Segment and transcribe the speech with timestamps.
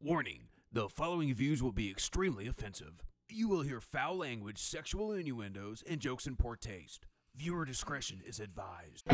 [0.00, 3.02] Warning the following views will be extremely offensive.
[3.28, 7.04] You will hear foul language, sexual innuendos, and jokes in poor taste.
[7.34, 9.08] Viewer discretion is advised.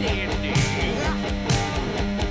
[0.00, 2.29] Dandy.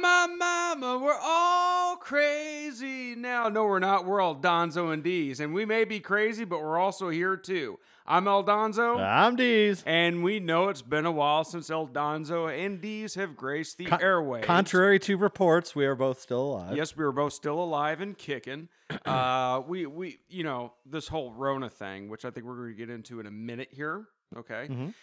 [0.00, 3.48] Mama, mama, we're all crazy now.
[3.48, 4.04] No, we're not.
[4.06, 5.40] We're all Donzo and D's.
[5.40, 7.78] And we may be crazy, but we're also here too.
[8.06, 8.98] I'm El Donzo.
[8.98, 9.82] I'm D's.
[9.86, 13.86] and we know it's been a while since El Donzo and D's have graced the
[13.86, 14.42] Con- airwaves.
[14.44, 16.76] Contrary to reports, we are both still alive.
[16.76, 18.68] Yes, we were both still alive and kicking.
[19.04, 22.74] Uh, we, we, you know, this whole Rona thing, which I think we're going to
[22.74, 24.06] get into in a minute here.
[24.34, 24.66] Okay.
[24.70, 24.94] Mhm.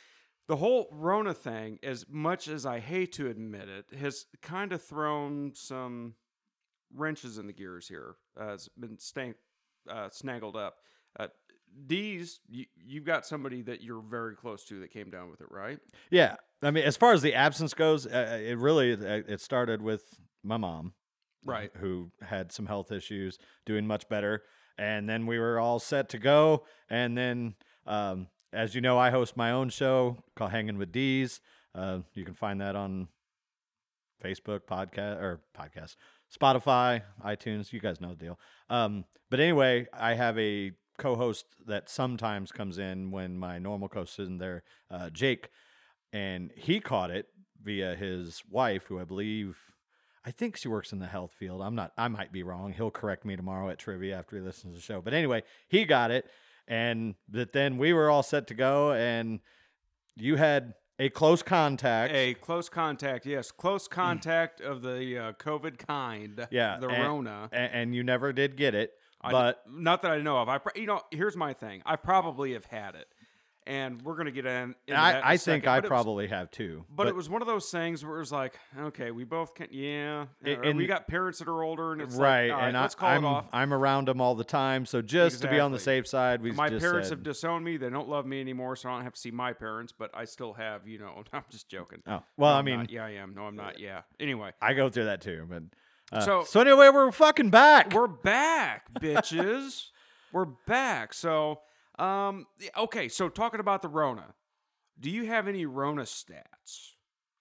[0.48, 4.84] The whole Rona thing, as much as I hate to admit it, has kind of
[4.84, 6.14] thrown some
[6.94, 8.16] wrenches in the gears here.
[8.40, 9.34] Uh, it's been staying,
[9.90, 10.76] uh, snaggled up.
[11.20, 11.28] Uh,
[11.88, 15.48] D's, you, you've got somebody that you're very close to that came down with it,
[15.50, 15.80] right?
[16.12, 16.36] Yeah.
[16.62, 20.04] I mean, as far as the absence goes, uh, it really uh, it started with
[20.44, 20.94] my mom,
[21.44, 21.72] Right.
[21.78, 24.44] who had some health issues, doing much better,
[24.78, 26.66] and then we were all set to go.
[26.90, 31.42] And then, um, as you know, I host my own show called Hanging with D's.
[31.74, 33.10] Uh, you can find that on
[34.24, 35.98] Facebook podcast or podcast,
[36.34, 37.74] Spotify, iTunes.
[37.74, 38.40] You guys know the deal.
[38.70, 44.20] Um, but anyway, I have a co-host that sometimes comes in when my normal co-host
[44.20, 45.50] isn't there, uh, Jake,
[46.14, 47.28] and he caught it
[47.62, 49.58] via his wife, who I believe.
[50.26, 51.62] I think she works in the health field.
[51.62, 51.92] I'm not.
[51.98, 52.72] I might be wrong.
[52.72, 55.02] He'll correct me tomorrow at trivia after he listens to the show.
[55.02, 56.26] But anyway, he got it,
[56.68, 59.40] and that then we were all set to go, and
[60.16, 62.14] you had a close contact.
[62.14, 66.48] A close contact, yes, close contact of the uh, COVID kind.
[66.52, 67.50] Yeah, the and- Rona.
[67.52, 68.94] and, you never did get it.
[69.22, 70.50] I- but not that I know of.
[70.50, 71.82] I, pro- you know, here's my thing.
[71.86, 73.08] I probably have had it,
[73.68, 74.52] and we're gonna get in.
[74.54, 76.86] into that in I, I think I but it was- probably have too.
[76.90, 79.74] But, it was one of those things where it was like, okay, we both can't.
[79.74, 80.26] yeah.
[80.46, 82.88] A- and- we got parents that are older, and it's right, like, right, and I,
[82.90, 83.46] call I'm.
[83.52, 84.86] I'm around them all the time.
[84.86, 87.78] So just to be on the safe side, we my parents said, have disowned me.
[87.78, 89.94] They don't love me anymore, so I don't have to see my parents.
[89.98, 91.24] But I still have, you know.
[91.34, 92.02] I'm just joking.
[92.08, 92.90] Oh well, No, I mean, not.
[92.92, 93.34] yeah, I am.
[93.36, 93.80] No, I'm not.
[93.80, 94.02] Yeah.
[94.20, 95.46] Anyway, I go through that too.
[95.50, 95.64] But
[96.12, 97.94] uh, So- so anyway, we're fucking back.
[97.94, 99.88] We're back, bitches.
[100.32, 101.14] We're back.
[101.14, 101.62] So,
[102.00, 102.46] um,
[102.78, 103.08] okay.
[103.10, 104.34] So, talking about the Rona,
[105.00, 106.92] do you have any Rona stats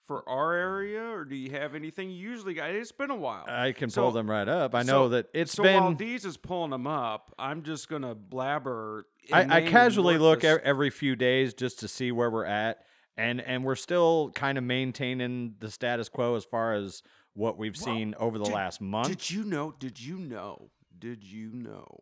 [0.07, 2.09] for our area, or do you have anything?
[2.09, 2.69] You usually got.
[2.69, 3.45] It's been a while.
[3.47, 4.75] I can So- pull them right up.
[4.75, 5.77] I so- know that it's so been.
[5.79, 9.07] So while Deez is pulling them up, I'm just gonna blabber.
[9.33, 12.85] I, I casually look worthless- every few days just to see where we're at,
[13.17, 17.01] and and we're still kind of maintaining the status quo as far as
[17.33, 19.07] what we've Well, seen over the did- last month.
[19.09, 19.71] Did you know?
[19.77, 20.69] Did you know?
[20.97, 21.97] Did you know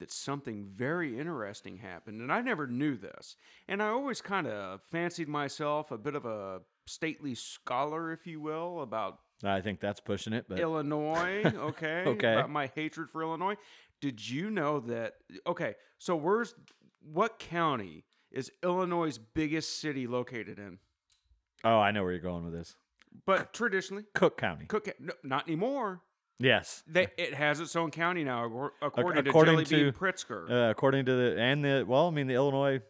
[0.00, 2.20] that something very interesting happened?
[2.20, 3.36] And I never knew this.
[3.68, 8.40] And I always kind of fancied myself a bit of a stately scholar, if you
[8.40, 11.42] will, about I think that's pushing it, but Illinois.
[11.56, 12.04] Okay.
[12.06, 12.32] Okay.
[12.34, 13.56] About my hatred for Illinois.
[14.00, 15.14] Did you know that?
[15.46, 15.76] Okay.
[15.98, 16.54] So where's
[17.00, 20.78] what county is Illinois' biggest city located in?
[21.64, 22.76] oh, I know where you're going with this.
[23.26, 24.66] But traditionally, Cook County.
[24.66, 24.88] Cook.
[25.00, 26.00] No, not anymore.
[26.40, 26.82] Yes.
[26.86, 30.50] They, it has its own county now, according, according to Jelly to- Pritzker.
[30.50, 32.80] Uh, according to the and the well, I mean the Illinois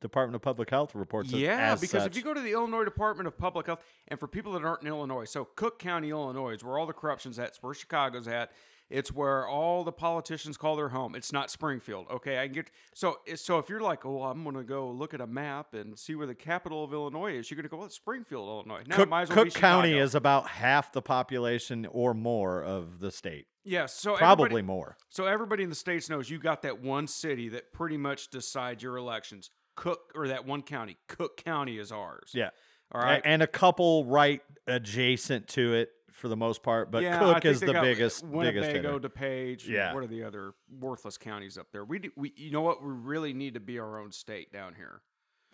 [0.00, 2.10] Department of Public Health reports it yeah, because such.
[2.12, 4.82] if you go to the Illinois Department of Public Health, and for people that aren't
[4.82, 7.48] in Illinois, so Cook County, Illinois, is where all the corruption's at.
[7.48, 8.52] It's where Chicago's at.
[8.92, 11.14] It's where all the politicians call their home.
[11.14, 12.06] It's not Springfield.
[12.10, 15.14] Okay, I can get so eh, so if you're like, oh, I'm gonna go look
[15.14, 17.86] at a map and see where the capital of Illinois is, you're gonna go, well,
[17.86, 18.82] it's Springfield, Illinois.
[18.86, 23.46] Now Cook, well Cook County is about half the population or more of the state.
[23.64, 24.96] yes, so Probably more.
[25.08, 28.82] So everybody in the states knows you got that one city that pretty much decides
[28.82, 29.50] your elections.
[29.74, 30.98] Cook or that one county.
[31.08, 32.32] Cook County is ours.
[32.34, 32.50] Yeah.
[32.94, 33.22] All right.
[33.24, 37.60] And a couple right adjacent to it for the most part, but yeah, Cook is
[37.60, 39.08] the biggest biggest Winnebago, hitter.
[39.08, 39.64] DuPage.
[39.64, 39.94] and Yeah.
[39.94, 41.84] What are the other worthless counties up there?
[41.84, 42.82] We do, we you know what?
[42.82, 45.02] We really need to be our own state down here.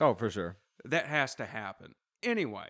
[0.00, 0.56] Oh, for sure.
[0.84, 1.94] That has to happen.
[2.22, 2.68] Anyway,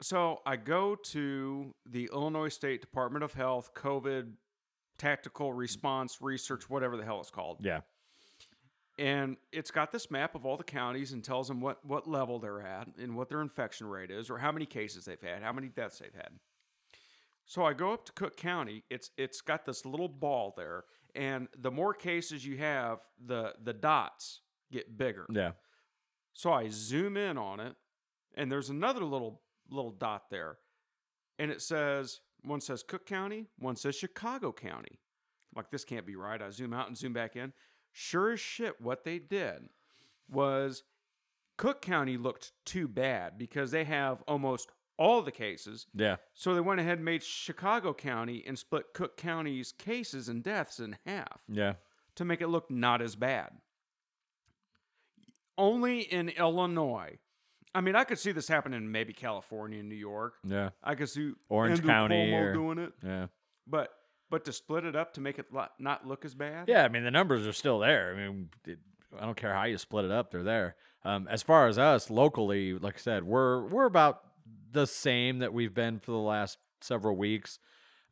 [0.00, 4.32] so I go to the Illinois State Department of Health COVID
[4.98, 7.58] tactical response research, whatever the hell it's called.
[7.60, 7.80] Yeah.
[8.98, 12.38] and it's got this map of all the counties and tells them what what level
[12.38, 15.52] they're at and what their infection rate is or how many cases they've had, how
[15.52, 16.30] many deaths they've had.
[17.52, 18.82] So I go up to Cook County.
[18.88, 20.84] It's it's got this little ball there,
[21.14, 24.40] and the more cases you have, the the dots
[24.72, 25.26] get bigger.
[25.30, 25.50] Yeah.
[26.32, 27.76] So I zoom in on it,
[28.34, 30.56] and there's another little little dot there,
[31.38, 34.98] and it says one says Cook County, one says Chicago County.
[35.54, 36.40] I'm like this can't be right.
[36.40, 37.52] I zoom out and zoom back in.
[37.92, 39.68] Sure as shit, what they did
[40.26, 40.84] was
[41.58, 45.86] Cook County looked too bad because they have almost all the cases.
[45.94, 46.16] Yeah.
[46.34, 50.78] So they went ahead and made Chicago County and split Cook County's cases and deaths
[50.78, 51.74] in half Yeah.
[52.16, 53.50] to make it look not as bad.
[55.58, 57.18] Only in Illinois.
[57.74, 60.34] I mean, I could see this happening in maybe California and New York.
[60.44, 60.70] Yeah.
[60.82, 63.26] I could see Orange Andrew County or- doing it, Yeah.
[63.66, 63.90] but
[64.30, 65.46] but to split it up to make it
[65.78, 66.66] not look as bad.
[66.66, 68.14] Yeah, I mean the numbers are still there.
[68.14, 68.78] I mean, it,
[69.18, 70.74] I don't care how you split it up; they're there.
[71.04, 74.22] Um, as far as us locally, like I said, we're we're about
[74.72, 77.58] the same that we've been for the last several weeks,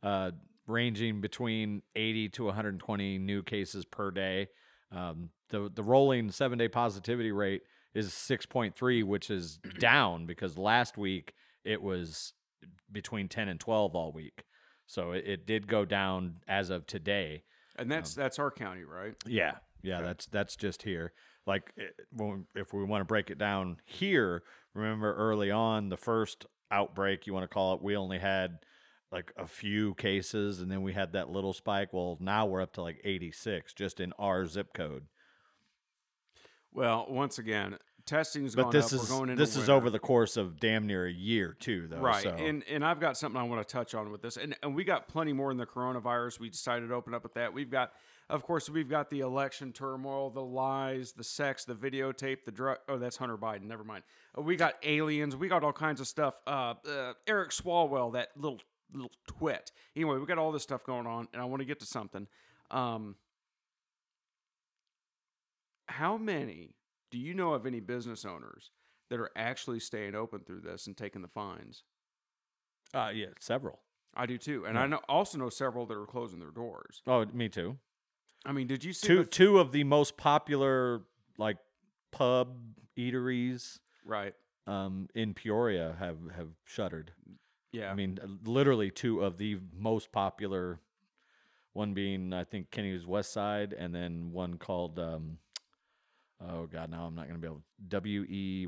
[0.03, 0.31] uh,
[0.67, 4.47] ranging between 80 to 120 new cases per day.
[4.91, 7.61] Um, the the rolling seven day positivity rate
[7.93, 12.33] is 6.3, which is down because last week it was
[12.91, 14.43] between 10 and 12 all week.
[14.87, 17.43] So it, it did go down as of today.
[17.77, 19.15] and that's that's our county, right?
[19.25, 20.05] Yeah, yeah, Okay.
[20.05, 21.13] that's that's just here.
[21.47, 24.43] Like, eh, when, if we want to break it down here,
[24.73, 28.59] remember early on the first outbreak, you want to call it, we only had
[29.11, 31.91] like a few cases, and then we had that little spike.
[31.93, 35.07] Well, now we're up to like 86 just in our zip code.
[36.73, 39.01] Well, once again, testing's But this up.
[39.01, 39.71] is this is winter.
[39.73, 41.99] over the course of damn near a year too, though.
[41.99, 42.29] right So.
[42.31, 44.83] and and i've got something i want to touch on with this and, and we
[44.83, 47.91] got plenty more in the coronavirus we decided to open up with that we've got
[48.31, 52.77] of course we've got the election turmoil the lies the sex the videotape the drug
[52.87, 54.03] oh that's hunter biden never mind
[54.37, 58.29] Uh, we got aliens we got all kinds of stuff uh, uh eric swalwell that
[58.35, 58.59] little
[58.93, 61.79] little twit anyway we got all this stuff going on and i want to get
[61.79, 62.27] to something
[62.71, 63.15] um
[65.87, 66.75] how many
[67.09, 68.71] do you know of any business owners
[69.09, 71.83] that are actually staying open through this and taking the fines
[72.93, 73.79] uh, yeah, several.
[74.15, 74.81] I do too, and Yeah.
[74.81, 77.01] I know also know several that are closing their doors.
[77.07, 77.77] Oh, me too.
[78.45, 81.01] I mean, did you see Two the- two of the most popular
[81.37, 81.57] like
[82.11, 82.57] pub
[82.97, 84.33] eateries right?
[84.67, 87.13] um, in Peoria have have shuttered.
[87.71, 90.79] Yeah, I mean, literally two of the most popular.
[91.73, 95.37] One being, I think, Kenny's West Side, and then one called, um,
[96.45, 97.63] oh God, now I'm not going to be able.
[97.87, 98.67] W E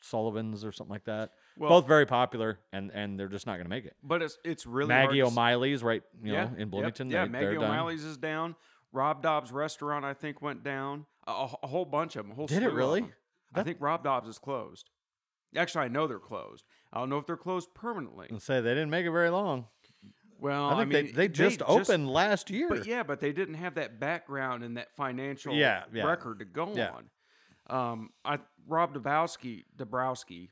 [0.00, 1.32] Sullivan's or something like that.
[1.58, 3.96] Well, Both very popular, and and they're just not going to make it.
[4.02, 7.10] but it's it's really Maggie hard to O'Malley's right, you yeah, know, in yep, Bloomington.
[7.10, 7.64] yeah, they, Maggie they're done.
[7.64, 8.54] O'Malley's is down.
[8.92, 11.06] Rob Dobbs Restaurant, I think, went down.
[11.26, 12.32] A, a- a whole bunch of them.
[12.32, 13.00] A whole Did it slew of really?
[13.02, 13.12] 'em.
[13.54, 14.90] I That- think Rob Dobbs is closed.
[15.56, 16.64] Actually, I know they're closed.
[16.92, 18.28] I don't know if they're closed permanently.
[18.30, 19.66] And say they didn't make it very long.
[20.40, 22.68] Well, I think mean, they, they just opened last year.
[22.68, 26.04] But yeah, but they didn't have that background and that financial Yeah, yeah.
[26.06, 26.92] record to go Yeah.
[26.92, 27.10] on.
[27.92, 30.50] Um, I Rob Dabrowski, Dabrowski,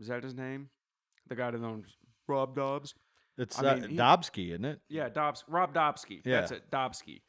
[0.00, 0.68] is that his name?
[1.28, 2.94] The guy that owns Rob Dobbs.
[3.38, 4.80] it's I uh, mean, he- Dobsky, isn't it?
[4.88, 5.44] Yeah, Dobbs.
[5.48, 6.22] Rob Dobsky.
[6.24, 6.56] That's Yeah.
[6.58, 6.70] it.
[6.70, 7.22] Dobsky.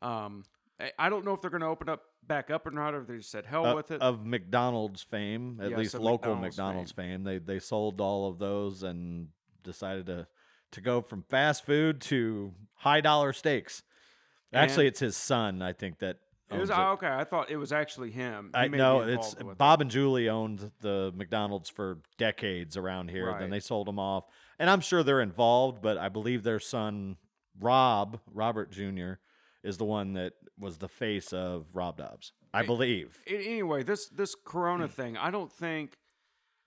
[0.00, 0.44] Um,
[0.80, 3.00] I- I don't know if they're going to open up back up or not, or
[3.02, 4.00] if they just said hell Uh, with it.
[4.00, 7.24] of McDonald's fame, at Yes, least of local McDonald's McDonald's, fame.
[7.24, 9.28] They they sold all of those and
[9.64, 10.26] decided to
[10.72, 13.82] to go from fast food to high dollar steaks.
[14.52, 16.18] Actually, And- it's his son, I think that.
[16.50, 17.08] It was owns oh, okay.
[17.08, 18.50] I thought it was actually him.
[18.54, 19.58] He I know it's with it.
[19.58, 23.26] Bob and Julie owned the McDonald's for decades around here.
[23.26, 23.40] Right.
[23.40, 24.24] Then they sold them off,
[24.58, 25.82] and I'm sure they're involved.
[25.82, 27.16] But I believe their son
[27.60, 29.14] Rob Robert Jr.
[29.62, 32.32] is the one that was the face of Rob Dobbs.
[32.54, 33.18] I believe.
[33.26, 35.98] Anyway, this this Corona thing, I don't think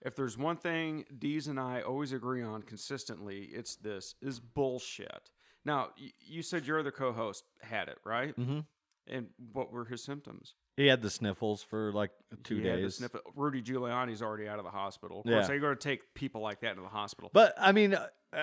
[0.01, 5.31] if there's one thing Dees and I always agree on consistently, it's this is bullshit.
[5.63, 8.35] Now, you said your other co-host had it, right?
[8.35, 8.61] Mm-hmm.
[9.08, 10.53] And what were his symptoms?
[10.77, 12.12] He had the sniffles for like
[12.43, 12.96] two He days.
[12.98, 15.22] sniff- Rudy Giuliani's already out of the hospital.
[15.22, 15.36] Of Yeah.
[15.38, 17.29] course, they're going to take people like that to the hospital.
[17.34, 17.96] But I mean,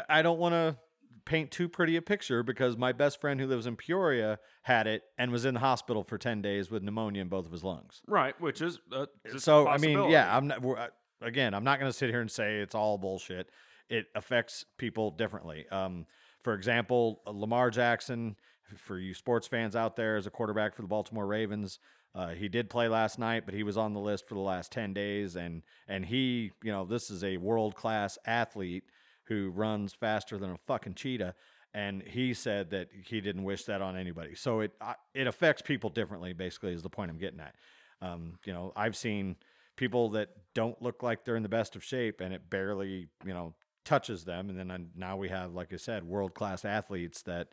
[0.08, 0.76] I don't want to
[1.24, 5.02] paint too pretty a picture because my best friend who lives in Peoria had it
[5.16, 8.00] and was in the hospital for 10 days with pneumonia in both of his lungs.
[8.06, 10.88] right, which is uh, so, I mean, yeah, I'm not, we're,
[11.20, 13.50] again, I'm not going to sit here and say it's all bullshit.
[13.88, 15.66] It affects people differently.
[15.70, 16.06] Um,
[16.44, 18.36] for example, Lamar Jackson,
[18.76, 21.78] for you sports fans out there as a quarterback for the Baltimore Ravens.
[22.14, 24.72] Uh, he did play last night, but he was on the list for the last
[24.72, 28.84] ten days, and and he, you know, this is a world class athlete
[29.24, 31.34] who runs faster than a fucking cheetah,
[31.74, 34.34] and he said that he didn't wish that on anybody.
[34.34, 34.72] So it
[35.14, 36.32] it affects people differently.
[36.32, 37.54] Basically, is the point I'm getting at.
[38.00, 39.36] Um, you know, I've seen
[39.76, 43.34] people that don't look like they're in the best of shape, and it barely, you
[43.34, 44.50] know, touches them.
[44.50, 47.48] And then now we have, like I said, world class athletes that,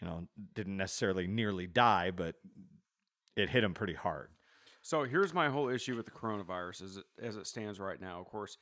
[0.00, 2.36] you know, didn't necessarily nearly die, but
[3.36, 4.30] it hit him pretty hard.
[4.82, 8.20] So here's my whole issue with the coronavirus as it, as it stands right now.
[8.20, 8.56] Of course,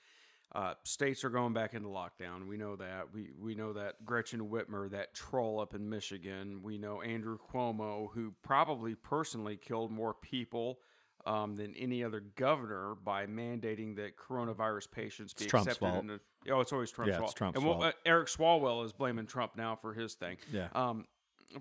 [0.54, 2.48] uh, states are going back into lockdown.
[2.48, 3.12] We know that.
[3.12, 6.60] We we know that Gretchen Whitmer, that troll up in Michigan.
[6.62, 10.78] We know Andrew Cuomo, who probably personally killed more people
[11.26, 16.20] um, than any other governor by mandating that coronavirus patients be Trump's accepted.
[16.44, 17.36] the, oh, it's always Trump's Yeah, it's fault.
[17.36, 17.86] Trump's and we'll- fault.
[17.94, 20.68] uh, Eric Swalwell is blaming Trump now for his thing Yeah.
[20.72, 21.04] um,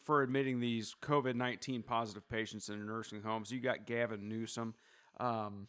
[0.03, 3.51] for admitting these COVID 19 positive patients in nursing homes.
[3.51, 4.73] You got Gavin Newsom.
[5.19, 5.67] Um,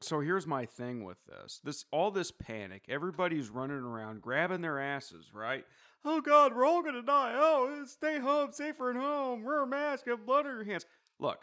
[0.00, 1.60] so here's my thing with this.
[1.64, 5.64] This all this panic, everybody's running around grabbing their asses, right?
[6.04, 7.34] Oh God, we're all gonna die.
[7.34, 10.86] Oh, stay home, safer at home, wear a mask, have blood on your hands.
[11.18, 11.40] Look,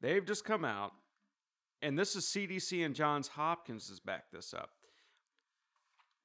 [0.00, 0.92] they've just come out,
[1.82, 4.70] and this is CDC and Johns Hopkins has backed this up.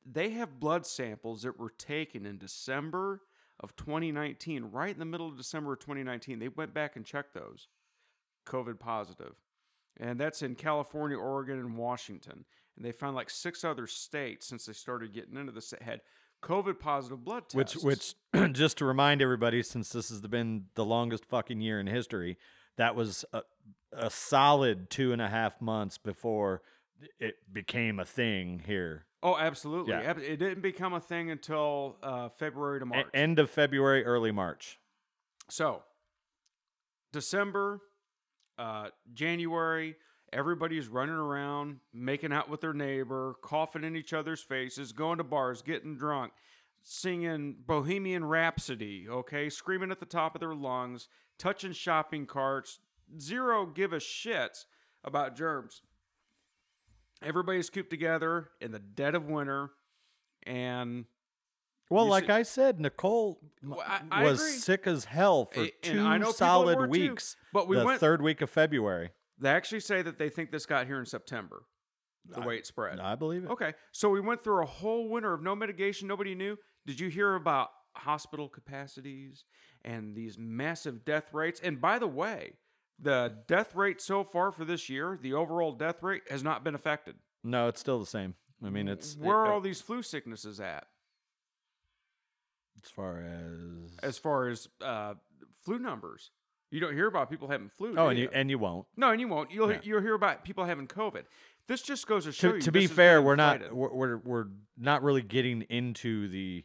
[0.05, 3.21] They have blood samples that were taken in December
[3.59, 6.39] of 2019, right in the middle of December of 2019.
[6.39, 7.67] They went back and checked those.
[8.47, 9.35] COVID positive.
[9.99, 12.45] And that's in California, Oregon, and Washington.
[12.75, 16.01] And they found like six other states since they started getting into this that had
[16.41, 18.15] COVID positive blood Which, tests.
[18.33, 22.37] which, just to remind everybody, since this has been the longest fucking year in history,
[22.77, 23.41] that was a,
[23.91, 26.61] a solid two and a half months before
[27.19, 29.05] it became a thing here.
[29.23, 29.93] Oh, absolutely.
[29.93, 30.11] Yeah.
[30.17, 33.07] It didn't become a thing until uh, February to A- March.
[33.13, 34.79] end of February, early March.
[35.49, 35.83] So,
[37.11, 37.81] December,
[38.57, 39.95] uh, January,
[40.31, 45.23] everybody's running around, making out with their neighbor, coughing in each other's faces, going to
[45.23, 46.33] bars, getting drunk,
[46.81, 51.07] singing Bohemian Rhapsody, okay, screaming at the top of their lungs,
[51.39, 52.79] touching shopping carts,
[53.19, 54.65] zero give a shits
[55.03, 55.81] about germs.
[57.21, 59.71] Everybody's cooped together in the dead of winter,
[60.43, 61.05] and
[61.89, 66.05] Well, like I said, Nicole Well, I- I was sick as hell for and two
[66.05, 67.35] I solid were too, weeks.
[67.51, 69.11] but we went the went- third week of February.
[69.37, 71.63] they actually say that they think this got here in September,
[72.25, 72.99] the way it spread.
[72.99, 73.49] I believe it.
[73.49, 76.07] Okay, so we went through a whole winter of no mitigation.
[76.07, 76.57] Nobody knew.
[76.85, 79.43] Did you hear about hospital capacities
[79.83, 81.59] and these massive death rates?
[81.59, 82.53] And by the way,
[83.01, 86.75] the death rate so far for this year, the overall death rate has not been
[86.75, 87.15] affected.
[87.43, 88.35] No, it's still the same.
[88.63, 90.85] I mean, it's Where it- are all these flu sicknesses at?
[92.83, 95.15] as far as As far as uh,
[95.63, 96.31] flu numbers,
[96.71, 97.95] you don't hear about people having flu.
[97.97, 98.85] oh, and you and you won't.
[98.95, 99.51] no, and you won't.
[99.51, 99.79] You'll Yeah.
[99.83, 101.23] you'll hear about people having COVID.
[101.67, 102.61] This just goes to show To, you.
[102.61, 103.77] to be fair, we're not inflated.
[103.77, 104.45] we're, we're we're
[104.77, 106.63] not really getting into the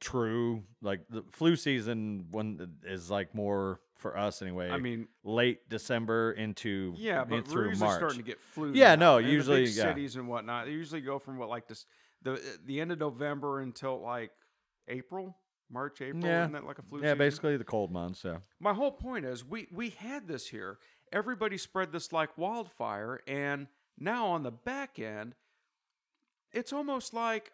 [0.00, 4.70] true like the flu season one is like more for us anyway.
[4.70, 7.98] I mean, late December into Yeah, but through we're usually March.
[7.98, 8.72] starting to get flu.
[8.74, 9.84] Yeah, now, no, the usually, yeah.
[9.84, 10.66] cities and whatnot.
[10.66, 11.86] They usually go from what like this
[12.22, 14.30] the the end of November until like
[14.88, 15.36] April,
[15.70, 16.24] March, April.
[16.24, 16.42] Yeah.
[16.42, 16.98] Isn't that like a flu?
[16.98, 17.18] yeah, season?
[17.18, 18.24] basically the cold months.
[18.24, 18.38] Yeah.
[18.58, 20.78] My whole point is we we had this here.
[21.12, 23.66] Everybody spread this like wildfire, and
[23.98, 25.34] now on the back end,
[26.52, 27.52] it's almost like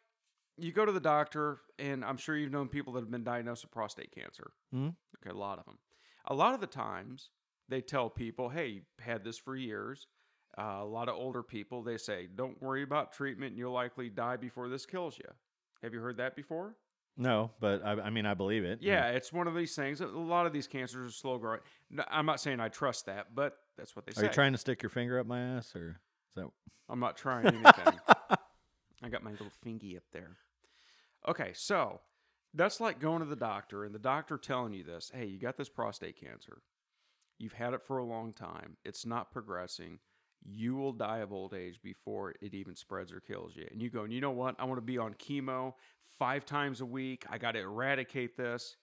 [0.58, 3.64] you go to the doctor, and I'm sure you've known people that have been diagnosed
[3.64, 4.52] with prostate cancer.
[4.74, 4.94] Mhm.
[5.20, 5.78] Okay, a lot of them.
[6.26, 7.30] A lot of the times,
[7.68, 10.06] they tell people, "Hey, you've had this for years."
[10.58, 14.08] Uh, a lot of older people, they say, "Don't worry about treatment; and you'll likely
[14.08, 15.28] die before this kills you."
[15.82, 16.76] Have you heard that before?
[17.16, 18.80] No, but I, I mean I believe it.
[18.82, 20.00] Yeah, it's one of these things.
[20.00, 21.60] A lot of these cancers are slow growing.
[21.90, 24.20] No, I'm not saying I trust that, but that's what they Are say.
[24.22, 26.46] Are you trying to stick your finger up my ass or is that
[26.88, 28.00] I'm not trying anything.
[29.02, 30.36] I got my little fingy up there.
[31.28, 32.00] Okay, so
[32.54, 35.56] that's like going to the doctor and the doctor telling you this hey, you got
[35.56, 36.62] this prostate cancer.
[37.38, 38.76] You've had it for a long time.
[38.84, 39.98] It's not progressing.
[40.42, 43.66] You will die of old age before it even spreads or kills you.
[43.70, 44.54] And you go, and you know what?
[44.58, 45.74] I want to be on chemo
[46.18, 47.24] five times a week.
[47.28, 48.76] I got to eradicate this.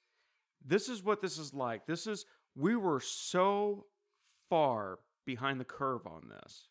[0.65, 1.85] This is what this is like.
[1.87, 3.85] This is, we were so
[4.49, 6.67] far behind the curve on this.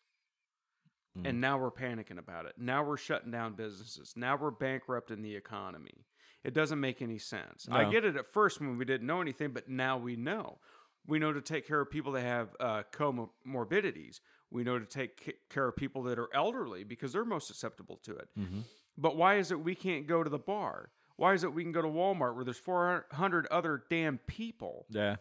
[1.17, 1.29] Mm.
[1.29, 2.53] And now we're panicking about it.
[2.57, 4.13] Now we're shutting down businesses.
[4.15, 6.05] Now we're bankrupting the economy.
[6.43, 7.67] It doesn't make any sense.
[7.71, 10.59] I get it at first when we didn't know anything, but now we know.
[11.07, 14.19] We know to take care of people that have uh, comorbidities.
[14.51, 18.15] We know to take care of people that are elderly because they're most susceptible to
[18.15, 18.27] it.
[18.37, 18.59] Mm-hmm.
[18.97, 20.91] But why is it we can't go to the bar?
[21.15, 25.17] Why is it we can go to Walmart where there's 400 other damn people, Yeah.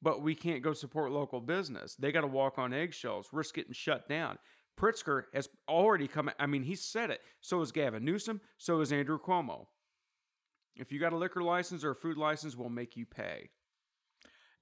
[0.00, 1.94] but we can't go support local business?
[1.96, 4.38] They got to walk on eggshells, risk getting shut down.
[4.78, 6.30] Pritzker has already come.
[6.38, 7.20] I mean, he said it.
[7.40, 8.40] So is Gavin Newsom.
[8.58, 9.66] So is Andrew Cuomo.
[10.78, 13.50] If you got a liquor license or a food license, we'll make you pay.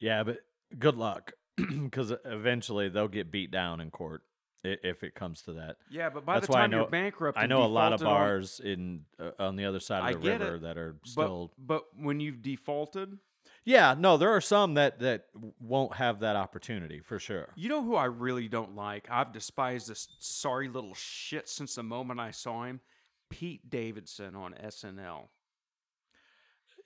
[0.01, 0.39] Yeah, but
[0.79, 4.23] good luck because eventually they'll get beat down in court
[4.65, 5.77] if it comes to that.
[5.91, 7.93] Yeah, but by That's the why I time know you're bankrupt, I know a lot
[7.93, 10.77] of defaulted on- bars in uh, on the other side of the river it, that
[10.79, 11.53] are still.
[11.59, 13.19] but when you've defaulted,
[13.65, 15.27] yeah, no, there are some that that
[15.61, 17.49] won't have that opportunity for sure.
[17.57, 19.07] you know who I really don't like.
[19.11, 22.81] I've despised this sorry little shit since the moment I saw him.
[23.29, 25.29] Pete Davidson on SNL.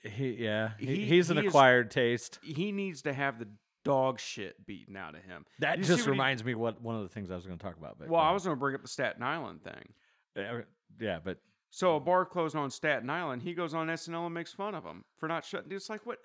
[0.03, 2.39] He, yeah, he, He- he's an he is- acquired taste.
[2.43, 3.49] He needs to have the
[3.85, 5.45] dog shit beaten out of him.
[5.59, 7.77] That You just reminds me what one of the things I was going to talk
[7.77, 7.99] about.
[7.99, 9.93] But Well, I was going to bring up the Staten Island thing.
[10.37, 10.63] Uh,
[11.01, 11.39] yeah, but
[11.71, 13.43] So a bar closed on Staten Island.
[13.43, 15.73] He goes on SNL and makes fun of him for not shutting.
[15.73, 16.19] It's like what?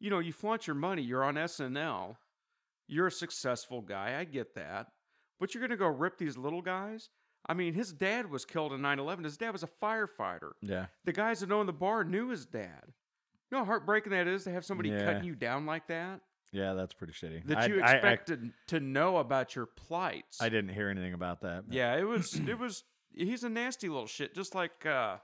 [0.00, 1.02] You know, you flaunt your money.
[1.02, 2.16] You're on SNL.
[2.86, 4.16] You're a successful guy.
[4.18, 4.88] I get that,
[5.40, 7.10] but you're gonna go rip these little guys.
[7.48, 9.24] I mean, his dad was killed in 9/11.
[9.24, 10.52] His dad was a firefighter.
[10.60, 12.82] yeah, The guys that owned the bar knew his dad.
[13.50, 15.04] You know how heartbreaking that is to have somebody Yeah.
[15.04, 16.20] cutting you down like that.
[16.52, 17.44] yeah, that's pretty shitty.
[17.46, 20.40] That I- you I- I- expected to know about your plights.
[20.42, 21.64] I, didn't hear anything about that.
[21.70, 25.16] Yeah, it was it was he's a nasty little shit, just like uh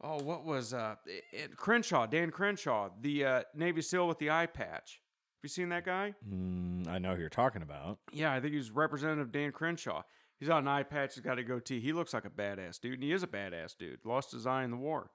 [0.00, 4.30] oh, what was uh it, it- Crenshaw, Dan Crenshaw, the uh, Navy SEAL with the
[4.30, 5.00] eye patch.
[5.38, 6.14] Have you seen that guy?
[6.28, 7.98] Mm, I know who you're talking about.
[8.12, 10.02] Yeah, I think he's Representative Dan Crenshaw.
[10.38, 11.14] He's got an eye patch.
[11.14, 11.80] He's got a goatee.
[11.80, 14.00] He looks like a badass dude, and he is a badass dude.
[14.04, 15.10] Lost his eye in the war.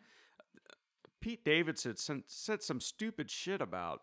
[1.20, 4.02] Pete Davidson said, said some stupid shit about.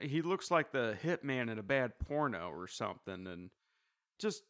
[0.00, 3.50] He looks like the hitman in a bad porno or something, and
[4.18, 4.44] just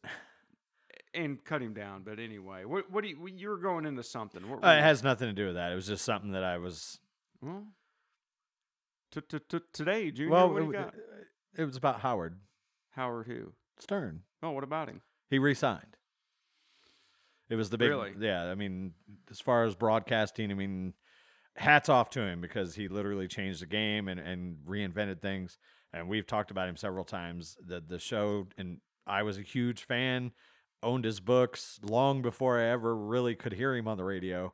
[1.13, 2.03] and cut him down.
[2.03, 4.49] But anyway, what what do you you were going into something?
[4.49, 5.71] What Uh, it has nothing to do with that.
[5.71, 6.99] It was just something that I was.
[7.41, 7.65] well,
[9.11, 10.31] t- t- t- today, Junior.
[10.31, 10.93] well, it,
[11.57, 12.37] it was about Howard
[12.91, 13.53] Howard who?
[13.79, 14.21] Stern.
[14.43, 15.01] Oh, what about him?
[15.31, 15.97] He resigned.
[17.49, 18.13] It was the big, Really?
[18.19, 18.43] yeah.
[18.45, 18.93] I mean,
[19.29, 20.93] as far as broadcasting, I mean,
[21.55, 25.57] hats off to him because he literally changed the game and, and reinvented things.
[25.93, 27.57] And we've talked about him several times.
[27.65, 30.31] The the show, and I was a huge fan.
[30.83, 34.53] Owned his books long before I ever really could hear him on the radio.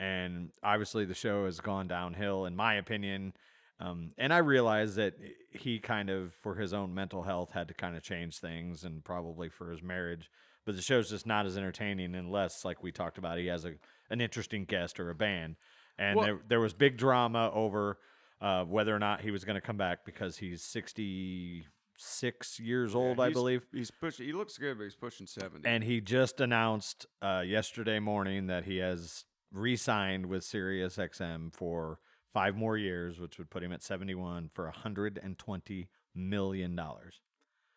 [0.00, 3.34] And obviously, the show has gone downhill, in my opinion.
[3.82, 5.14] Um, and I realized that
[5.50, 9.02] he kind of, for his own mental health, had to kind of change things, and
[9.04, 10.30] probably for his marriage.
[10.64, 13.74] But the show's just not as entertaining unless, like we talked about, he has a
[14.10, 15.56] an interesting guest or a band.
[15.98, 17.98] And Well- there there was big drama over
[18.40, 21.66] uh, whether or not he was going to come back because he's sixty
[21.96, 23.66] six years old, I believe.
[23.72, 24.26] He's pushing.
[24.26, 25.68] He looks good, but he's pushing seventy.
[25.68, 31.98] And he just announced uh, yesterday morning that he has re-signed with Sirius XM for
[32.32, 37.20] five more years, which would put him at 71 for 120 million dollars.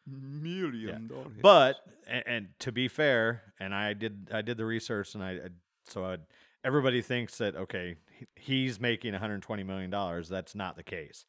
[0.06, 1.38] million dollars.
[1.42, 5.32] But and, and to be fair, and I did I did the research, and I,
[5.32, 5.50] I
[5.88, 6.18] so I,
[6.64, 7.96] everybody thinks that okay,
[8.36, 10.30] he's making 120 million dollars.
[10.30, 11.26] That's not the case.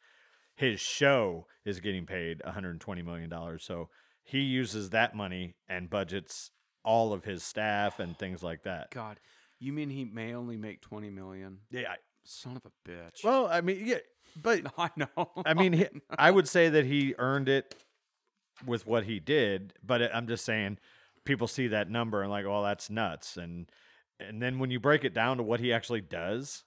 [0.54, 3.88] His show is getting paid 120 million dollars, so
[4.22, 6.50] he uses that money and budgets
[6.84, 8.90] all of his staff and things like that.
[8.90, 9.20] God,
[9.58, 11.58] you mean he may only make twenty million?
[11.70, 11.94] Yeah.
[12.26, 13.24] Son of a bitch.
[13.24, 13.98] Well, I mean, yeah,
[14.40, 15.30] but I know.
[15.44, 15.86] I mean, he,
[16.18, 17.74] I would say that he earned it
[18.64, 20.78] with what he did, but it, I'm just saying
[21.24, 23.36] people see that number and like, oh, that's nuts.
[23.36, 23.70] And
[24.18, 26.64] and then when you break it down to what he actually does,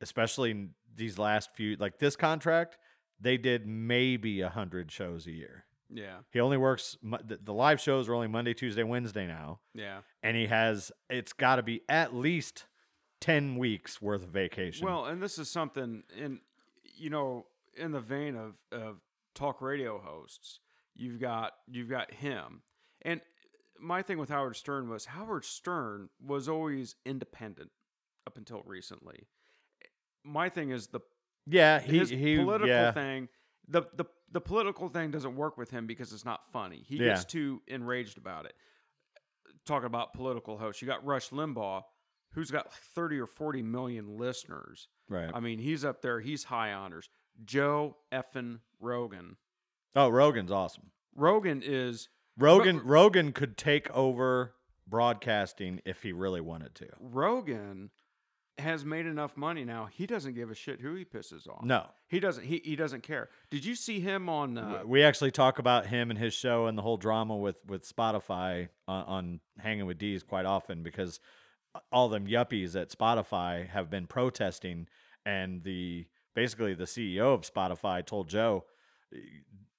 [0.00, 2.76] especially in these last few, like this contract,
[3.20, 5.64] they did maybe a hundred shows a year.
[5.88, 9.98] yeah, He only works the live shows are only Monday, Tuesday, Wednesday now, yeah.
[10.22, 12.66] and he has it's got to be at least
[13.20, 14.86] ten weeks worth of vacation.
[14.86, 16.40] Well, and this is something in
[16.96, 18.98] you know in the vein of of
[19.34, 20.60] talk radio hosts.
[20.94, 22.62] You've got you've got him,
[23.02, 23.20] and
[23.78, 27.70] my thing with Howard Stern was Howard Stern was always independent
[28.26, 29.28] up until recently.
[30.24, 31.00] My thing is the
[31.46, 32.92] yeah, he his he political yeah.
[32.92, 33.28] thing
[33.66, 37.08] the, the the political thing doesn't work with him because it's not funny he Yeah.
[37.10, 38.54] gets too enraged about it
[39.64, 41.82] talking about political hosts you got rush limbaugh
[42.34, 45.30] who's got 30 or 40 million listeners right.
[45.34, 47.08] i mean he's up there he's high honors
[47.44, 49.36] joe effin rogan
[49.96, 50.90] Oh, Rogan's awesome.
[51.16, 54.54] rogan is Rogan Rogan could take over
[54.86, 56.86] broadcasting if he really wanted to.
[57.00, 57.90] rogan
[58.58, 61.86] has made enough money now he doesn't give a shit who he pisses off No.
[62.08, 65.58] he doesn't he, he doesn't care did you see him on uh, we actually talk
[65.58, 69.86] about him and his show and the whole drama with with Spotify on, on hanging
[69.86, 71.20] with D's quite often because
[71.92, 74.88] all them yuppies at Spotify have been protesting
[75.24, 78.64] and the basically the CEO of Spotify told Joe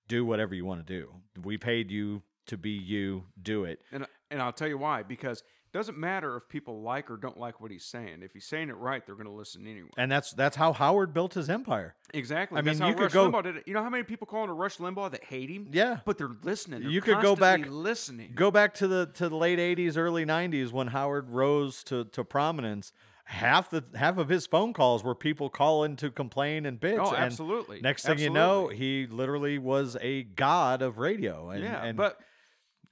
[0.08, 1.10] do whatever you want to do.
[1.42, 3.82] We paid you to be you, do it.
[3.92, 7.62] And and I'll tell you why because Doesn't matter if people like or don't like
[7.62, 8.24] what he's saying.
[8.24, 9.88] If he's saying it right, they're going to listen anyway.
[9.98, 11.96] And that's that's how Howard built his empire.
[12.14, 12.58] Exactly.
[12.58, 13.64] I That's mean, how you could Rush go- Limbaugh did it.
[13.68, 15.70] You know how many people call into Rush Limbaugh that hate him?
[15.72, 16.00] Yeah.
[16.06, 16.82] but they're listening.
[16.82, 18.34] They're You could go back- listening.
[18.36, 22.24] Go back to the to the late '80s, early '90s when Howard rose to to
[22.26, 22.92] prominence.
[23.26, 27.00] Half the half of his phone calls were people calling to complain and bitch.
[27.00, 27.80] Oh, and absolutely.
[27.80, 32.20] Next thing you know, he literally was a god of radio, and yeah, and, but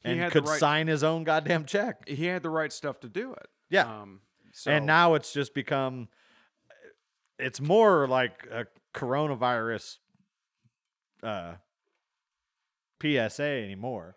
[0.04, 2.08] he and could right, sign his own goddamn check.
[2.08, 3.48] He had the right stuff to do it.
[3.70, 4.02] Yeah.
[4.02, 4.22] Um,
[4.54, 6.08] so, And now it's just become.
[7.38, 9.98] It's more like a coronavirus
[11.24, 11.54] uh,
[13.02, 14.16] PSA anymore.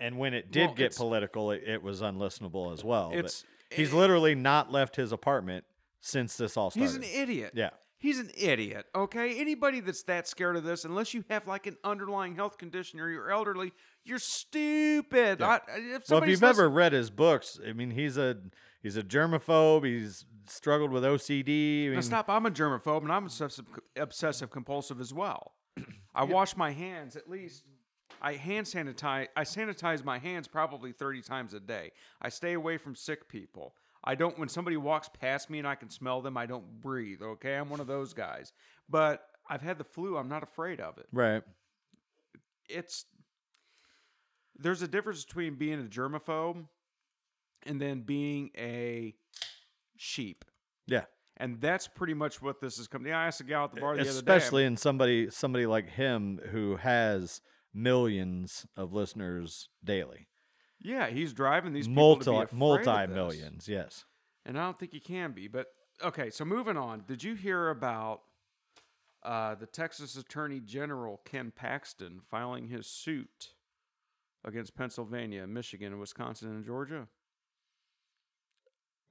[0.00, 3.10] And when it did Well, get political, it, it was unlistenable as well.
[3.10, 5.64] But It's- he's literally not left his apartment
[6.00, 6.84] since this all started.
[6.86, 7.52] he's an idiot.
[7.54, 7.70] Yeah.
[8.02, 8.86] He's an idiot.
[8.96, 9.38] Okay.
[9.38, 13.08] Anybody that's that scared of this, unless you have like an underlying health condition or
[13.08, 13.72] you're elderly,
[14.04, 15.38] you're stupid.
[15.38, 15.46] Yeah.
[15.46, 18.38] I, if Well, if you've ever read his books, I mean, he's a
[18.82, 19.86] he's a germaphobe.
[19.86, 21.84] He's struggled with OCD.
[21.84, 22.28] I mean, Now stop.
[22.28, 25.52] I'm a germaphobe and I'm obsessive, obsessive compulsive as well.
[26.14, 27.62] I wash my hands at least.
[28.20, 29.28] I hand sanitize.
[29.36, 31.92] I sanitize my hands probably 30 times a day.
[32.20, 33.76] I stay away from sick people.
[34.04, 34.38] I don't.
[34.38, 37.22] When somebody walks past me and I can smell them, I don't breathe.
[37.22, 38.52] Okay, I'm one of those guys.
[38.88, 40.16] But I've had the flu.
[40.16, 41.06] I'm not afraid of it.
[41.12, 41.42] right.
[42.68, 43.04] It's
[44.56, 46.64] there's a difference between being a germaphobe
[47.64, 49.14] and then being a
[49.96, 50.44] sheep.
[50.86, 51.04] Yeah.
[51.38, 53.08] And that's pretty much what this is coming.
[53.08, 54.72] Yeah, I asked a gal at the bar the especially other day.
[54.72, 57.40] in somebody somebody like him who has
[57.74, 60.28] millions of listeners daily
[60.82, 64.04] Yeah, he's driving these people to multi be afraid of multi millions yes
[64.44, 65.46] and I don't think he can be.
[65.48, 65.66] But
[66.02, 67.04] okay, so moving on.
[67.06, 68.22] Did you hear about
[69.22, 73.54] uh, the Texas Attorney General Ken Paxton filing his suit
[74.44, 77.06] against Pennsylvania, Michigan, Wisconsin, and Georgia?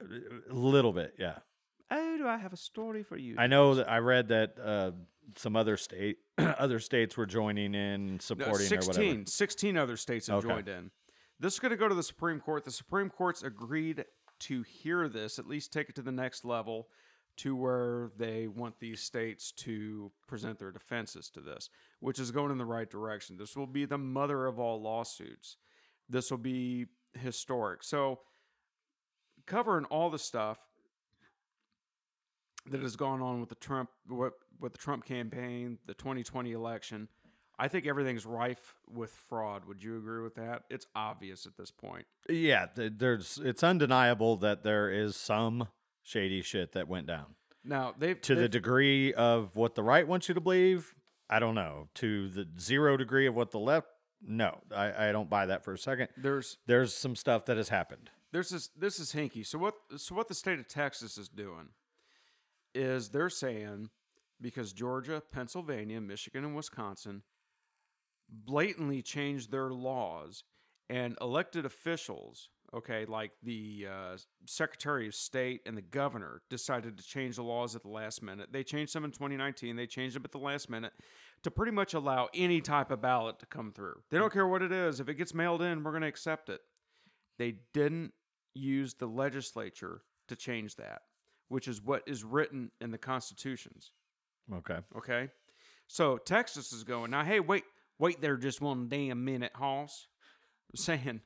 [0.00, 1.38] a little bit yeah
[1.94, 3.36] Oh, do I have a story for you?
[3.38, 4.90] i know that i read that uh,
[5.36, 9.96] some other state other states were joining in No, supporting 16, or whatever 16 other
[9.96, 10.48] states have Okay.
[10.48, 10.90] joined in.
[11.40, 12.64] This is going to go to the Supreme Court.
[12.64, 14.04] The Supreme Court's agreed
[14.40, 16.88] to hear this, at least take it to the next level,
[17.38, 22.50] to where they want these states to present their defenses to this, which is going
[22.50, 23.36] in the right direction.
[23.38, 25.56] This will be the mother of all lawsuits.
[26.08, 27.82] This will be historic.
[27.82, 28.20] So,
[29.46, 30.58] covering all the stuff
[32.70, 37.08] that has gone on with the Trump with the Trump campaign, the 2020 election,
[37.64, 39.66] I think everything's rife with fraud.
[39.66, 40.64] Would you agree with that?
[40.68, 42.06] It's obvious at this point.
[42.28, 45.68] yeah there's it's undeniable that there is some
[46.02, 50.06] shady shit that went down Now they've to the they've- degree of what the right
[50.08, 50.94] wants you to believe
[51.30, 53.86] i don't know to the zero degree of what the left
[54.20, 57.68] no i, I don't buy that for a second there's there's some stuff that has
[57.68, 59.46] happened there's this this is hinky.
[59.46, 61.68] So what so what the state of Texas is doing
[62.74, 63.90] is they're saying
[64.40, 67.22] because Georgia, Pennsylvania, Michigan, and Wisconsin
[68.32, 70.44] blatantly changed their laws
[70.88, 74.16] and elected officials, okay, like the uh,
[74.46, 78.48] Secretary of State and the governor decided to change the laws at the last minute.
[78.52, 79.76] They changed them in 2019.
[79.76, 80.92] They changed them at the last minute
[81.42, 84.02] to pretty much allow any type of ballot to come through.
[84.10, 85.00] They don't care what it is.
[85.00, 86.60] If it gets mailed in, we're going to accept it.
[87.38, 88.12] They didn't
[88.54, 91.02] use the legislature to change that,
[91.48, 93.92] which is what is written in the constitutions.
[94.52, 95.28] okay Okay.
[95.88, 97.64] So Texas is going, now, hey, wait,
[98.02, 100.08] wait there just one damn minute, Hoss.
[100.74, 101.20] Saying,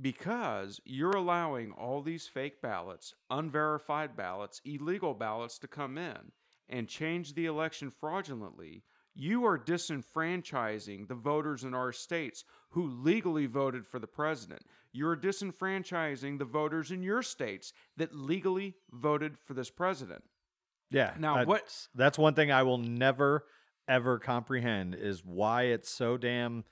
[0.00, 6.32] because you're allowing all these fake ballots, unverified ballots, illegal ballots to come in
[6.68, 8.82] and change the election fraudulently,
[9.14, 14.62] you are disenfranchising the voters in our states who legally voted for the president.
[14.92, 20.22] You're disenfranchising the voters in your states that legally voted for this president.
[20.90, 21.14] Yeah.
[21.18, 23.44] Now, that's- what- That's one thing I will never
[23.88, 26.64] ever comprehend is why it's so damn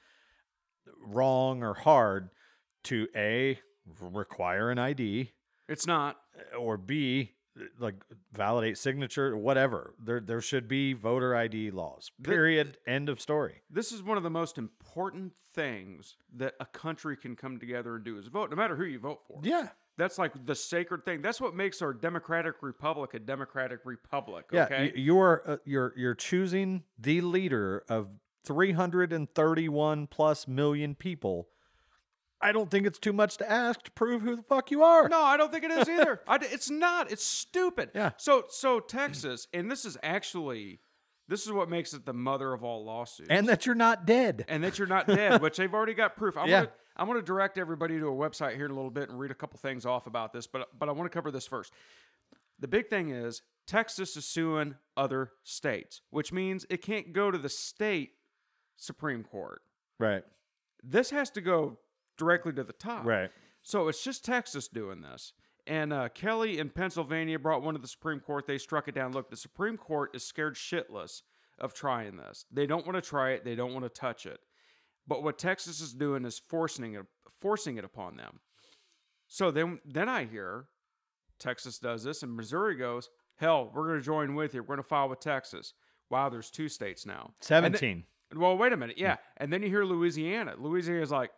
[1.01, 2.31] wrong or hard
[2.85, 3.59] to a
[4.01, 5.33] require an ID
[5.69, 6.17] It's not.
[6.37, 7.35] Eh, or b
[7.79, 7.97] like
[8.33, 9.95] validate signature whatever.
[10.03, 12.11] There there should be voter ID laws.
[12.23, 12.79] Period.
[12.87, 13.63] End of story.
[13.69, 18.05] This is one of the most important things that a country can come together and
[18.05, 19.41] do is vote, no matter who you vote for.
[19.43, 19.71] Yeah.
[19.99, 21.21] That's like the sacred thing.
[21.21, 24.47] That's what makes our democratic republic a democratic republic.
[24.53, 24.85] Yeah, Okay.
[24.87, 28.09] y- you're uh, you're you're choosing the leader of
[28.45, 31.49] 331 plus million people.
[32.41, 35.09] I don't think it's too much to ask to prove who the fuck you are.
[35.09, 36.21] no, I don't think it is either.
[36.29, 37.11] I it's not.
[37.11, 37.91] It's stupid.
[37.95, 38.11] Yeah.
[38.17, 40.81] So so Texas, and this is actually
[41.29, 43.29] This is what makes it the mother of all lawsuits.
[43.31, 44.45] And that you're not dead.
[44.49, 46.37] and that you're not dead, which they've already got proof.
[46.37, 46.61] I'm Yeah.
[46.63, 49.31] gonna I'm gonna direct everybody to a website here in a little bit and read
[49.31, 51.73] a couple things off about this, but but I want to cover this first.
[52.59, 57.39] The big thing is Texas is suing other states, which means it can't go to
[57.39, 58.15] the state
[58.77, 59.63] Supreme Court.
[60.01, 60.25] Right.
[60.83, 61.79] This has to go
[62.17, 63.05] directly to the top.
[63.05, 63.31] Right.
[63.63, 65.35] So it's just Texas doing this.
[65.69, 68.47] And uh, Kelly in Pennsylvania brought one to the Supreme Court.
[68.47, 69.13] They struck it down.
[69.13, 71.23] Look, the Supreme Court is scared shitless
[71.59, 72.47] of trying this.
[72.51, 73.45] They don't want to try it.
[73.45, 74.41] They don't want to touch it.
[75.07, 77.05] But what Texas is doing is forcing it,
[77.41, 78.41] forcing it upon them.
[79.27, 80.67] So then, then I hear
[81.39, 84.63] Texas does this, and Missouri goes, "Hell, we're going to join with you.
[84.63, 85.75] We're going to file with Texas."
[86.11, 87.33] Wow, there's two states now.
[87.47, 88.05] Then- 17.
[88.37, 88.97] well, wait a minute.
[88.99, 89.17] Yeah.
[89.37, 90.55] And then you hear Louisiana.
[90.59, 91.31] Louisiana's like,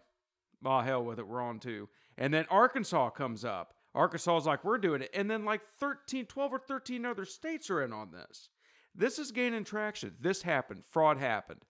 [0.64, 1.26] oh, hell with it.
[1.26, 1.88] We're on too.
[2.16, 3.74] And then Arkansas comes up.
[3.94, 5.10] Arkansas is like, we're doing it.
[5.14, 8.48] And then like 13, 12 or 13 other states are in on this.
[8.94, 10.14] This is gaining traction.
[10.20, 10.82] This happened.
[10.90, 11.60] Fraud happened.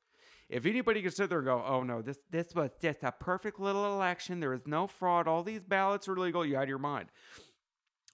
[0.49, 3.61] If anybody can sit there and go, oh no, this this was just a perfect
[3.61, 4.41] little election.
[4.41, 5.29] There is no fraud.
[5.29, 6.45] All these ballots are legal.
[6.45, 7.09] You out of your mind.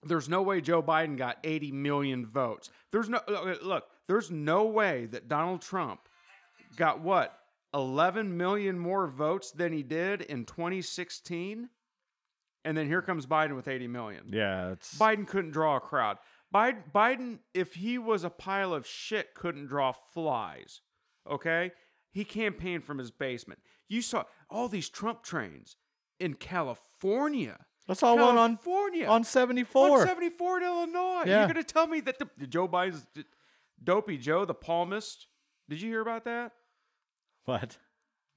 [0.03, 2.71] There's no way Joe Biden got 80 million votes.
[2.92, 3.21] There's no
[3.62, 6.01] look, there's no way that Donald Trump
[6.77, 7.38] got what
[7.73, 11.71] 11 million more votes than he did in 2016
[12.66, 16.18] and then here comes biden with 80 million Yeah, it's biden couldn't draw a crowd
[16.55, 20.81] biden, biden if he was a pile of shit couldn't draw flies
[21.31, 21.72] okay
[22.12, 25.76] he campaigned from his basement you saw all these trump trains
[26.20, 29.07] in california That's all one on California.
[29.07, 29.90] on 74.
[29.90, 31.22] 174 in Illinois.
[31.24, 31.38] Yeah.
[31.38, 33.07] You're going to tell me that the, Joe Biden's
[33.83, 35.26] Dopey Joe, the palmist.
[35.68, 36.52] Did you hear about that?
[37.44, 37.79] What?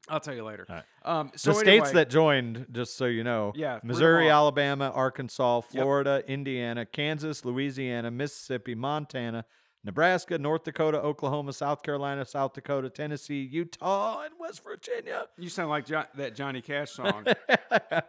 [0.10, 0.65] I'll tell you later.
[0.69, 0.84] Right.
[1.04, 4.30] Um, so the states that joined, just so you know, Yeah, Missouri.
[4.30, 9.45] Alabama, Arkansas, Florida, Indiana, Kansas, Louisiana, Mississippi, Montana,
[9.84, 15.28] Nebraska, North Dakota, Oklahoma, South Carolina, South Dakota, Tennessee, Utah, and West Virginia.
[15.38, 17.26] you sound like jo- that Johnny Cash song.
[17.72, 18.04] I've,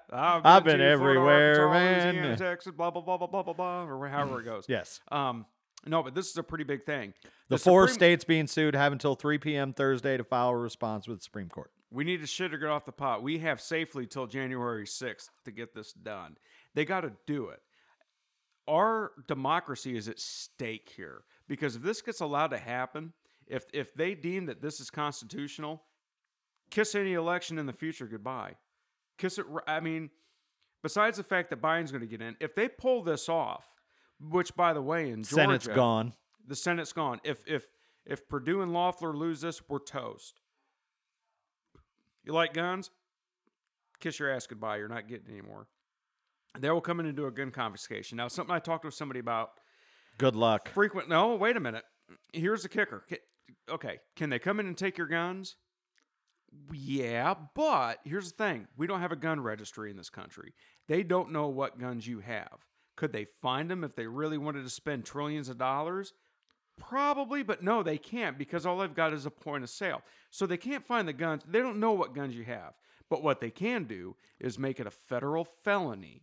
[0.45, 2.15] I've been to Florida, everywhere, Arkansas, man.
[2.15, 4.65] Louisiana, Texas, blah blah blah blah blah blah blah, or however it goes.
[4.69, 5.01] Yes.
[5.13, 5.47] Um,
[5.87, 7.15] no, but this is a pretty big thing.
[7.49, 9.73] The, four Supreme- states being sued have until 3 p.m.
[9.73, 11.71] Thursday to file a response with the Supreme Court.
[11.91, 13.23] We need to shit or get off the pot.
[13.23, 16.37] We have safely till January 6th to get this done.
[16.75, 17.61] They got to do it.
[18.69, 23.13] Our democracy is at stake here because if this gets allowed to happen,
[23.49, 25.83] if if they deem that this is constitutional,
[26.71, 28.55] kiss any election in the future goodbye.
[29.19, 29.47] Kiss it.
[29.67, 30.11] I mean,
[30.85, 33.65] besides the fact that Biden's going to get in, if they pull this off,
[34.21, 36.13] which by the way, in Georgia, Senate's gone.
[36.47, 37.21] the Senate's gone.
[37.25, 37.67] If if
[38.07, 40.41] if Perdue and Loeffler lose this, we're toast.
[42.25, 42.91] You like guns?
[44.01, 44.77] Kiss your ass goodbye.
[44.79, 45.67] You're not getting any more.
[46.59, 48.17] They will come in and do a gun confiscation.
[48.17, 49.51] Now, something I talked to somebody about
[50.19, 50.69] Good luck.
[50.71, 51.09] frequent.
[51.09, 51.85] No, wait a minute.
[52.33, 53.07] Here's the kicker.
[53.71, 55.57] Okay, can they come in and take your guns?
[56.73, 60.55] Yeah, but here's the thing: we don't have a gun registry in this country.
[60.89, 62.67] They don't know what guns you have.
[62.97, 66.13] Could they find them if they really wanted to spend trillions of dollars?
[66.81, 70.03] Probably, but no, they can't because all they've got is a point of sale.
[70.31, 71.43] So they can't find the guns.
[71.49, 72.75] They don't know what guns you have.
[73.09, 76.23] But what they can do is make it a federal felony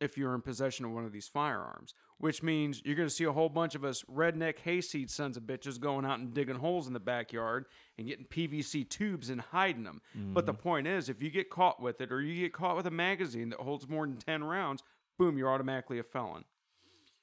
[0.00, 3.24] if you're in possession of one of these firearms, which means you're going to see
[3.24, 6.86] a whole bunch of us redneck hayseed sons of bitches going out and digging holes
[6.86, 7.64] in the backyard
[7.96, 10.02] and getting PVC tubes and hiding them.
[10.34, 10.62] But the mm-hmm.
[10.62, 13.48] point is, if you get caught with it or you get caught with a magazine
[13.48, 14.82] that holds more than 10 rounds,
[15.18, 16.44] boom, you're automatically a felon.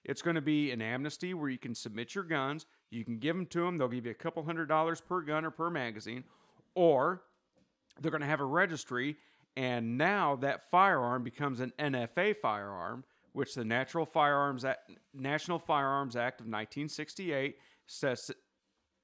[0.05, 3.35] It's going to be an amnesty where you can submit your guns, you can give
[3.35, 6.23] them to them, they'll give you a couple hundred dollars per gun or per magazine,
[6.75, 7.23] or
[8.01, 9.17] they're going to have a registry,
[9.55, 16.15] and now that firearm becomes an NFA firearm, which the Natural Firearms Act, National Firearms
[16.15, 18.31] Act of 1968 says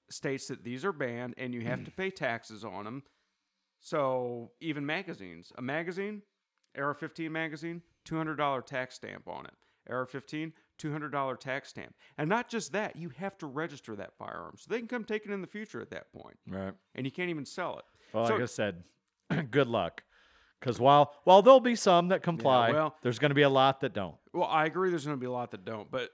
[0.09, 3.03] states that these are banned and you have to pay taxes on them.
[3.79, 6.23] So even magazines, a magazine,
[6.77, 9.53] AR-15 magazine, $200 tax stamp on it.
[9.89, 11.93] AR-15, $200 tax stamp.
[12.17, 14.55] And not just that, you have to register that firearm.
[14.57, 16.37] So they can come take it in the future at that point.
[16.47, 16.73] Right.
[16.95, 17.85] And you can't even sell it.
[18.13, 18.83] Well, So- like I said,
[19.51, 20.03] good luck.
[20.59, 23.79] Because while while there'll be some that comply, well- there's going to be a lot
[23.81, 24.15] that don't.
[24.33, 24.89] Well, I agree.
[24.89, 26.09] There's going to be a lot that don't, but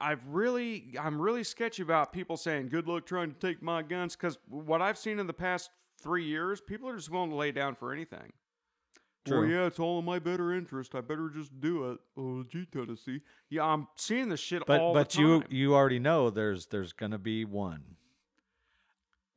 [0.00, 4.16] I've really, I'm really sketchy about people saying "good luck trying to take my guns"
[4.16, 5.70] because what I've seen in the past
[6.02, 8.32] three years, people are just willing to lay down for anything.
[9.30, 10.94] Well, yeah, it's all in my better interest.
[10.94, 11.98] I better just do it.
[12.16, 13.20] Oh, gee, Tennessee.
[13.50, 15.48] Yeah, I'm seeing this shit But all but the you time.
[15.50, 17.96] you already know there's there's going to be one.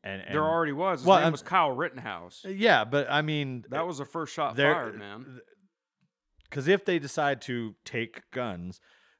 [0.03, 1.01] And, and there already was.
[1.01, 2.43] His Well, name I'm- was Kyle Rittenhouse.
[2.45, 5.41] Uh, yeah, but I mean That was the first shot fired, man.
[6.49, 8.79] Because if they decide to take guns,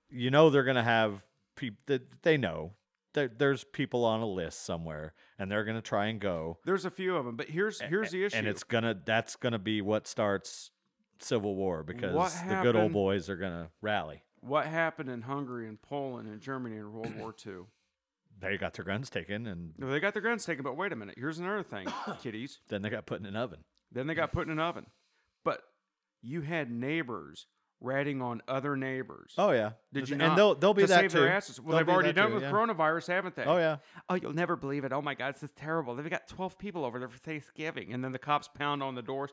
[0.10, 2.74] you know they're going to have people that they know
[3.14, 6.60] there, there's people on a list somewhere, and they're gonna try and go.
[6.66, 8.38] There's a few of them, but here's here's the issue.
[8.38, 10.72] and it's gonna that's gonna be what starts
[11.20, 14.24] civil war because What the good old happened- boys are gonna rally.
[14.42, 17.64] what happened in Hungary and Poland and Germany in World War II.
[18.40, 20.96] They got their guns taken, and No, They got their guns taken, but wait a
[20.96, 21.16] minute.
[21.18, 21.88] Here's another thing,
[22.22, 22.60] kiddies.
[22.70, 23.66] then they got put in an oven.
[23.92, 24.86] Then they got put in an oven.
[25.44, 25.62] But
[26.22, 27.48] you had neighbors
[27.82, 29.34] ratting on other neighbors.
[29.38, 30.36] Oh yeah, Did you and not?
[30.36, 31.20] they'll they'll be to that save too.
[31.22, 31.60] their asses.
[31.60, 32.52] Well, They'll they've be already that done too, with yeah.
[32.52, 33.44] coronavirus, haven't they?
[33.46, 33.78] Oh yeah,
[34.10, 34.92] Oh, you'll never believe it.
[34.92, 35.96] Oh my God, this is terrible.
[35.96, 39.02] They've got 12 people over there for Thanksgiving, and then the cops pound on the
[39.02, 39.32] doors.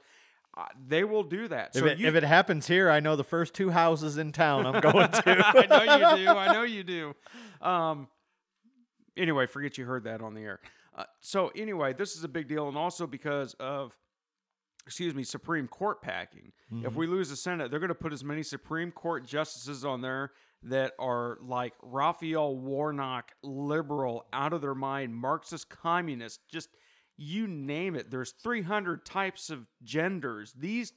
[0.57, 1.73] Uh, they will do that.
[1.75, 4.33] if so it you, if it happens here, I know the first two houses in
[4.33, 5.23] town I'm going to.
[5.55, 6.31] I know you do.
[6.31, 7.15] I know you do.
[7.61, 8.09] Um,
[9.17, 10.61] anyway, forget you heard that on the air.
[10.95, 13.97] Uh, so anyway, this is a big deal, and also because of,
[14.87, 16.53] excuse me, Supreme Court packing.
[16.71, 16.95] If mm-hmm.
[16.95, 20.33] we lose the Senate, they're going to put as many Supreme Court justices on there
[20.63, 26.69] that are like Raphael Warnock, liberal, out of their mind, Marxist, communist, just
[27.17, 28.11] you name it.
[28.11, 30.53] There's 300 types of genders.
[30.57, 30.93] These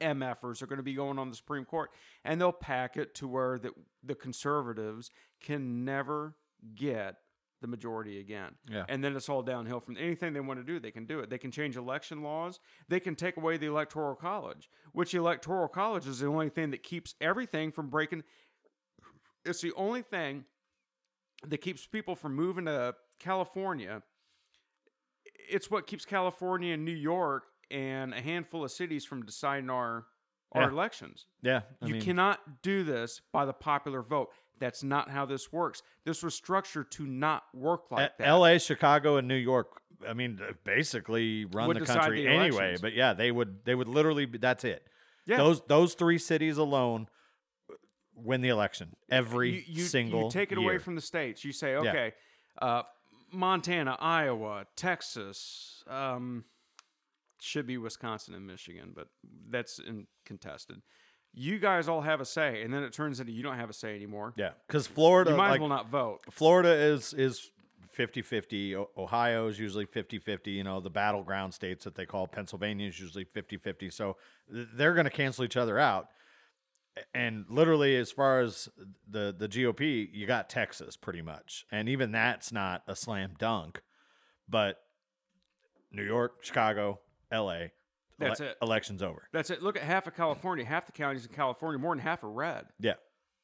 [0.00, 1.90] MFers are going to be going on the Supreme Court,
[2.24, 3.72] and they'll pack it to where the,
[4.02, 6.34] the conservatives can never
[6.74, 7.16] get
[7.60, 8.52] the majority again.
[8.68, 8.84] Yeah.
[8.88, 11.30] And then it's all downhill from anything they want to do, they can do it.
[11.30, 15.68] They can change election laws, they can take away the Electoral College, which the Electoral
[15.68, 18.22] College is the only thing that keeps everything from breaking.
[19.44, 20.44] It's the only thing
[21.46, 24.02] that keeps people from moving to California.
[25.50, 30.06] It's what keeps California and New York and a handful of cities from deciding our
[30.52, 30.68] our Yeah.
[30.68, 31.26] elections.
[31.42, 34.30] yeah, I you mean, cannot do this by the popular vote.
[34.58, 35.82] That's not how this works.
[36.04, 38.26] This was structured to not work like A- that.
[38.26, 39.82] L.A., Chicago, and New York.
[40.06, 42.76] I mean, uh, basically run Would the country the anyway.
[42.80, 43.64] But yeah, they would.
[43.64, 44.26] They would literally.
[44.26, 44.86] Be, that's it.
[45.26, 45.38] Yeah.
[45.38, 47.08] Those those three cities alone
[48.14, 50.24] win the election every you, you, single.
[50.24, 51.44] you take it away from the states.
[51.44, 52.12] You say, okay,
[52.60, 52.82] uh,
[53.32, 56.44] Montana, Iowa, Texas, um,
[57.40, 59.08] should be Wisconsin and Michigan, but
[59.48, 60.82] that's in contested.
[61.40, 63.72] You guys all have a say, and then it turns into you don't have a
[63.72, 64.34] say anymore.
[64.36, 66.20] Yeah, because Florida, You might like, as well not vote.
[66.30, 67.52] Florida is is
[67.96, 68.86] 50-50.
[68.96, 70.48] Ohio is usually 50-50.
[70.48, 73.92] You know, the battleground states that they call Pennsylvania is usually 50-50.
[73.92, 74.16] So
[74.48, 76.08] they're going to cancel each other out.
[77.14, 78.68] And literally, as far as
[79.08, 83.82] the the GOP, you got Texas pretty much, and even that's not a slam dunk.
[84.48, 84.78] But
[85.92, 86.98] New York, Chicago,
[87.30, 87.70] L.A.
[88.18, 88.56] That's it.
[88.62, 89.28] Election's over.
[89.32, 89.62] That's it.
[89.62, 90.64] Look at half of California.
[90.64, 92.66] Half the counties in California, more than half are red.
[92.80, 92.94] Yeah,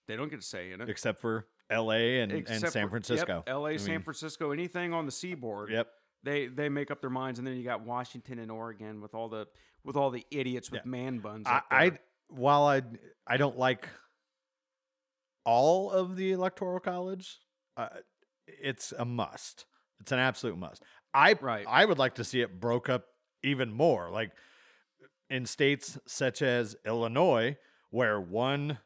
[0.08, 0.88] They don't get a say in it.
[0.88, 2.20] except for L.A.
[2.20, 3.36] and, and Except San for- Francisco.
[3.46, 5.70] Yep, L.A., I San mean, Francisco, anything on the seaboard.
[5.70, 5.88] Yep.
[6.24, 9.28] They they make up their minds, and then you got Washington and Oregon with all
[9.28, 9.46] the
[9.84, 11.46] with all the idiots with man buns.
[11.46, 11.78] I, up there.
[11.80, 11.90] I
[12.28, 12.82] while I
[13.26, 13.86] I don't like
[15.44, 17.38] all of the electoral college,
[17.76, 17.88] uh,
[18.46, 19.66] it's a must.
[20.00, 20.82] It's an absolute must.
[21.12, 21.66] I Right.
[21.68, 23.04] I would like to see it broke up
[23.42, 24.32] even more, like
[25.30, 27.56] in states such as Illinois,
[27.90, 28.78] where one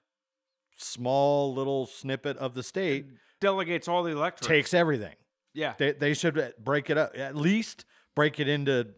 [0.76, 3.06] small little snippet of the state
[3.40, 4.48] delegates all the electorate.
[4.48, 5.14] takes everything.
[5.54, 8.88] yeah, They they should break it up at least break it into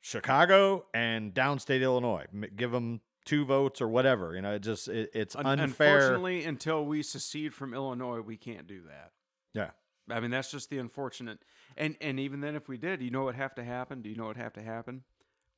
[0.00, 2.26] Chicago and downstate Illinois.
[2.56, 4.34] Give them two votes or whatever.
[4.34, 5.96] You know, it just it, it's Un- unfair.
[5.96, 9.12] Unfortunately, until we secede from Illinois, we can't do that.
[9.54, 9.70] Yeah.
[10.10, 11.38] I mean, that's just the unfortunate.
[11.76, 14.02] And and even then, if we did, you know what have to happen?
[14.02, 15.04] Do you know what have to happen?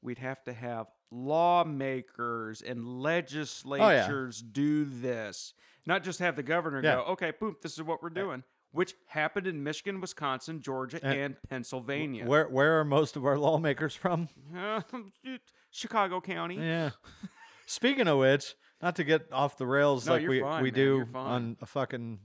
[0.04, 5.54] We'd have to have lawmakers and legislatures do this,
[5.86, 6.96] not just have the governor Yeah.
[6.96, 11.18] go, "Okay, boom, this is what we're doing," which happened in Michigan, Wisconsin, Georgia, And-
[11.18, 12.26] and Pennsylvania.
[12.26, 14.28] Where where are most of our lawmakers from?
[14.54, 14.82] Uh,
[15.70, 16.56] Chicago County.
[16.56, 16.90] Yeah.
[17.66, 20.74] Speaking of which, not to get off the rails No, like we fine, we man,
[20.74, 22.20] do on a fucking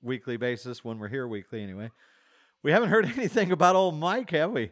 [0.00, 1.90] weekly basis when we're here weekly anyway.
[2.62, 4.70] We haven't heard anything about old Mike, have we?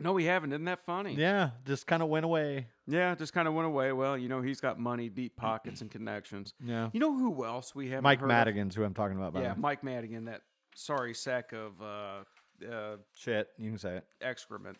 [0.00, 0.52] No, we haven't.
[0.52, 1.14] Isn't that funny?
[1.14, 2.66] Yeah, just kind of went away.
[2.86, 3.92] Yeah, just kind of went away.
[3.92, 6.52] Well, you know, he's got money, deep pockets, and connections.
[6.64, 6.90] Yeah.
[6.92, 8.36] You know who else we haven't Mike heard of?
[8.36, 9.32] Madigan's who I'm talking about.
[9.34, 9.54] By Yeah.
[9.56, 10.42] Mike Madigan, that
[10.74, 12.24] sorry sack of uh,
[12.68, 14.04] uh, Shit, you can say it.
[14.20, 14.78] excrement.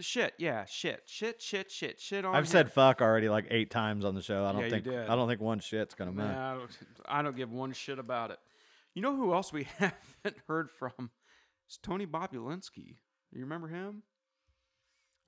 [0.00, 2.34] Shit, yeah, shit, shit, shit, shit, shit on.
[2.34, 2.50] I've here.
[2.50, 4.44] said fuck already like eight times on the show.
[4.44, 4.88] I don't Yeah, think.
[4.88, 6.32] I don't think one shit's gonna matter.
[6.32, 6.70] Nah, I don't,
[7.06, 8.38] I don't give one shit about it.
[8.94, 11.10] You know who else we haven't heard from?
[11.68, 12.96] It's Tony Bobulinski.
[13.32, 14.02] You remember him?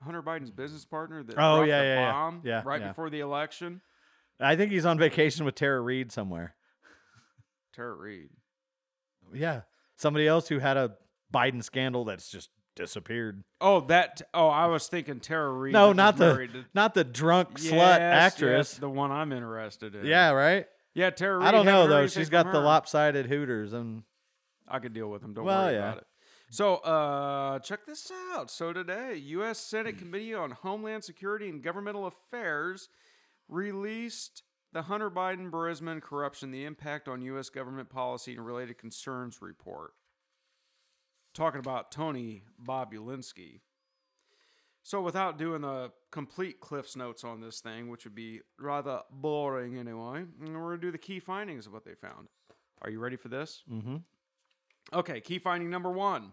[0.02, 2.12] Hunter Biden's business partner that Oh, dropped yeah, the yeah, yeah.
[2.12, 2.88] bomb Yeah, right yeah.
[2.88, 3.80] before the election.
[4.40, 6.54] I think he's on vacation with Tara Reade somewhere.
[7.74, 8.30] Tara Reid.
[9.32, 9.62] Yeah,
[9.96, 10.96] somebody else who had a
[11.32, 13.42] Biden scandal that's just disappeared.
[13.60, 14.22] Oh, that.
[14.34, 15.72] Oh, I was thinking Tara Reid.
[15.72, 18.72] No, not the to- not the drunk slut actress.
[18.72, 20.04] yes, the one I'm interested in.
[20.06, 20.66] yeah, right.
[20.94, 21.10] yeah.
[21.10, 21.38] Tara.
[21.38, 22.06] Reid, I don't know though.
[22.06, 24.02] She's got the lopsided hooters, and
[24.68, 25.34] I could deal with them.
[25.34, 25.78] Don't Well, worry yeah.
[25.88, 26.06] about it.
[26.50, 28.50] So, uh, check this out.
[28.50, 29.58] So today, U.S.
[29.58, 32.88] Senate Committee on Homeland Security and Governmental Affairs
[33.48, 34.42] released
[34.72, 37.48] the Hunter Biden Burisma and corruption, the impact on U.S.
[37.48, 39.92] government policy and related concerns report.
[41.32, 43.60] Talking about Tony Bobulinski.
[44.82, 49.78] So, without doing the complete Cliff's notes on this thing, which would be rather boring
[49.78, 52.28] anyway, we're going to do the key findings of what they found.
[52.82, 53.62] Are you ready for this?
[53.72, 53.96] Mm-hmm.
[54.92, 56.32] Okay, key finding number one.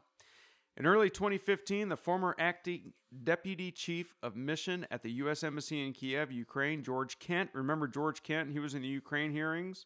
[0.78, 2.94] In early 2015, the former acting
[3.24, 5.44] deputy chief of mission at the U.S.
[5.44, 7.50] Embassy in Kiev, Ukraine, George Kent.
[7.54, 8.52] Remember George Kent?
[8.52, 9.86] He was in the Ukraine hearings.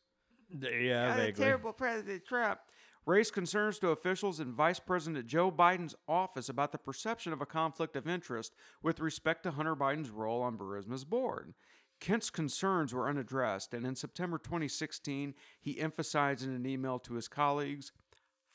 [0.51, 1.43] Yeah, Ah, the vaguely.
[1.45, 2.59] terrible President Trump
[3.07, 7.45] raised concerns to officials in Vice President Joe Biden's office about the perception of a
[7.47, 8.53] conflict of interest
[8.84, 11.53] with respect to Hunter Biden's role on Burisma's board.
[11.99, 17.28] Kent's concerns were unaddressed, and in September 2016, he emphasized in an email to his
[17.28, 17.91] colleagues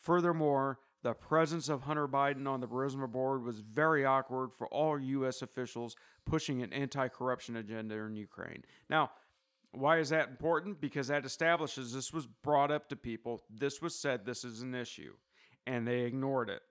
[0.00, 4.98] Furthermore, the presence of Hunter Biden on the Burisma board was very awkward for all
[4.98, 5.42] U.S.
[5.42, 8.64] officials pushing an anti corruption agenda in Ukraine.
[8.88, 9.10] Now,
[9.72, 10.80] why is that important?
[10.80, 14.74] Because that establishes this was brought up to people, this was said, this is an
[14.74, 15.14] issue,
[15.66, 16.62] and they ignored it.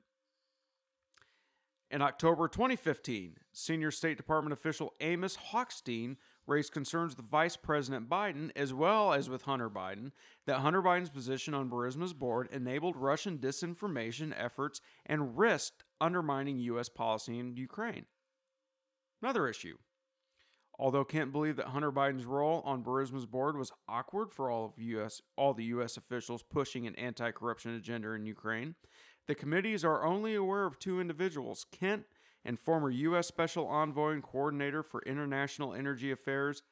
[1.91, 6.17] In October 2015, senior State Department official Amos Hochstein
[6.49, 10.11] raised concerns with Vice President Biden, as well as with Hunter Biden,
[10.45, 16.89] that Hunter Biden's position on Burisma's board enabled Russian disinformation efforts and risked undermining U.S.
[16.89, 18.05] policy in Ukraine.
[19.21, 19.77] Another issue.
[20.79, 24.81] Although Kent believed that Hunter Biden's role on Burisma's board was awkward for all of
[24.81, 28.75] US all the US officials pushing an anti-corruption agenda in Ukraine,
[29.27, 32.05] the committees are only aware of two individuals, Kent
[32.45, 33.27] and former U.S.
[33.27, 36.63] Special Envoy and Coordinator for International Energy Affairs,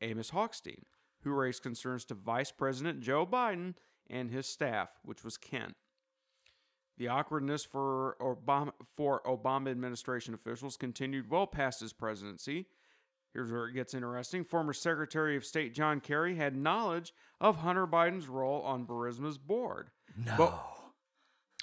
[0.00, 0.82] Amos Hochstein,
[1.22, 3.74] who raised concerns to Vice President Joe Biden
[4.08, 5.74] and his staff, which was Kent.
[6.98, 12.66] The awkwardness for Obama, for Obama administration officials continued well past his presidency.
[13.32, 14.44] Here's where it gets interesting.
[14.44, 19.88] Former Secretary of State John Kerry had knowledge of Hunter Biden's role on Burisma's board.
[20.16, 20.34] No.
[20.36, 20.71] But,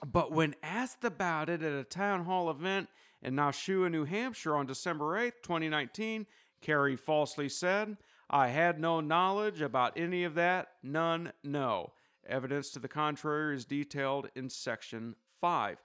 [0.05, 2.89] but when asked about it at a town hall event
[3.21, 6.25] in Nashua, New Hampshire on December 8th, 2019,
[6.61, 7.97] Kerry falsely said,
[8.29, 10.69] I had no knowledge about any of that.
[10.83, 11.93] None, no.
[12.27, 15.77] Evidence to the contrary is detailed in Section 5.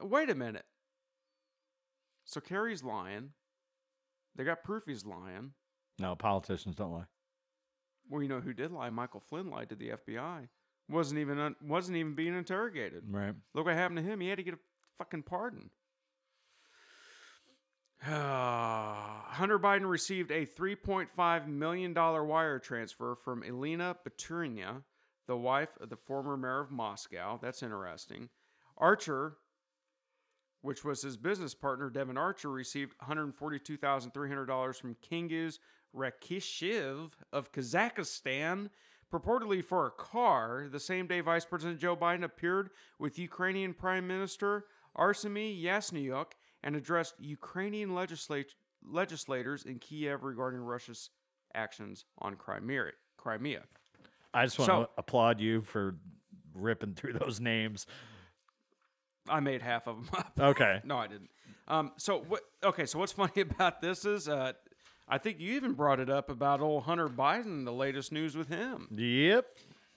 [0.00, 0.66] Wait a minute.
[2.24, 3.30] So Kerry's lying.
[4.36, 5.52] They got proof he's lying.
[5.98, 7.06] No, politicians don't lie.
[8.08, 8.90] Well, you know who did lie?
[8.90, 10.48] Michael Flynn lied to the FBI.
[10.88, 13.02] Wasn't even un- wasn't even being interrogated.
[13.08, 13.34] Right.
[13.54, 14.20] Look what happened to him.
[14.20, 14.58] He had to get a
[14.96, 15.70] fucking pardon.
[18.02, 24.82] Hunter Biden received a $3.5 million wire transfer from Elena Baturina,
[25.26, 27.38] the wife of the former mayor of Moscow.
[27.42, 28.28] That's interesting.
[28.76, 29.38] Archer,
[30.62, 35.58] which was his business partner, Devon Archer, received $142,300 from Kingiz
[35.94, 38.70] Rakishev of Kazakhstan,
[39.12, 44.06] purportedly for a car, the same day Vice President Joe Biden appeared with Ukrainian Prime
[44.06, 44.64] Minister
[44.96, 46.32] Arseniy Yasnyuk
[46.62, 48.54] and addressed Ukrainian legislat-
[48.84, 51.10] legislators in Kiev regarding Russia's
[51.54, 52.92] actions on Crimea.
[53.16, 53.62] Crimea.
[54.34, 55.96] I just want So- to applaud you for
[56.54, 57.86] ripping through those names.
[59.28, 60.32] I made half of them up.
[60.38, 60.80] Okay.
[60.84, 61.30] No, I didn't.
[61.66, 62.42] Um, so what?
[62.64, 64.52] Okay, so what's funny about this is, uh,
[65.08, 68.48] I think you even brought it up about old Hunter Biden, the latest news with
[68.48, 68.88] him.
[68.94, 69.46] Yep.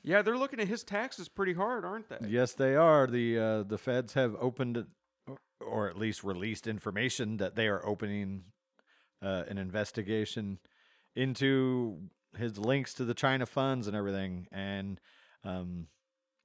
[0.04, 2.28] Yeah, they're looking at his taxes pretty hard, aren't they?
[2.28, 3.06] Yes, they are.
[3.08, 4.86] The uh, the feds have opened,
[5.60, 8.46] or at least released information that they are opening
[9.22, 10.60] uh, an investigation
[11.16, 12.00] into
[12.36, 14.48] his links to the China funds and everything.
[14.52, 15.00] And
[15.44, 15.88] um,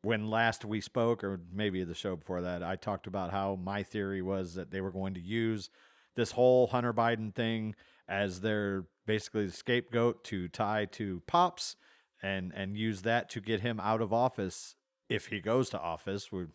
[0.02, 3.82] when last we spoke, or maybe the show before that, I talked about how my
[3.82, 5.70] theory was that they were going to use
[6.14, 7.74] this whole Hunter Biden thing
[8.08, 11.76] as their basically the scapegoat to tie to Pops
[12.22, 14.74] and and use that to get him out of office
[15.08, 16.30] if he goes to office.
[16.32, 16.48] We're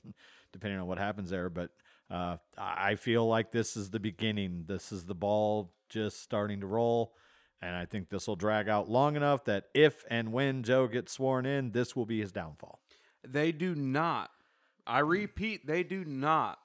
[0.51, 1.71] depending on what happens there, but
[2.09, 4.65] uh, I I feel like this is the beginning.
[4.67, 7.13] This is the ball just starting to roll.
[7.63, 11.11] And I think this will drag out long enough that if and when Joe gets
[11.11, 12.79] sworn in, this will be his downfall.
[13.27, 14.31] They do not.
[14.87, 16.57] I repeat, they do not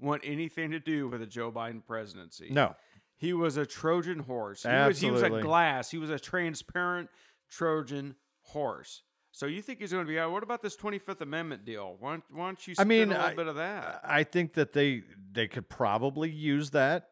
[0.00, 2.48] want anything to do with a Joe Biden presidency.
[2.50, 2.76] No.
[3.16, 4.62] He was a Trojan horse.
[4.62, 5.90] He was, he was a glass.
[5.90, 7.08] He was a transparent
[7.50, 9.02] Trojan horse.
[9.32, 10.32] So you think he's going to be out?
[10.32, 11.96] What about this Twenty Fifth Amendment deal?
[11.98, 14.00] Why don't, why don't you I mean, a little I- bit of that?
[14.04, 15.02] I think that they
[15.32, 17.08] they could probably use that,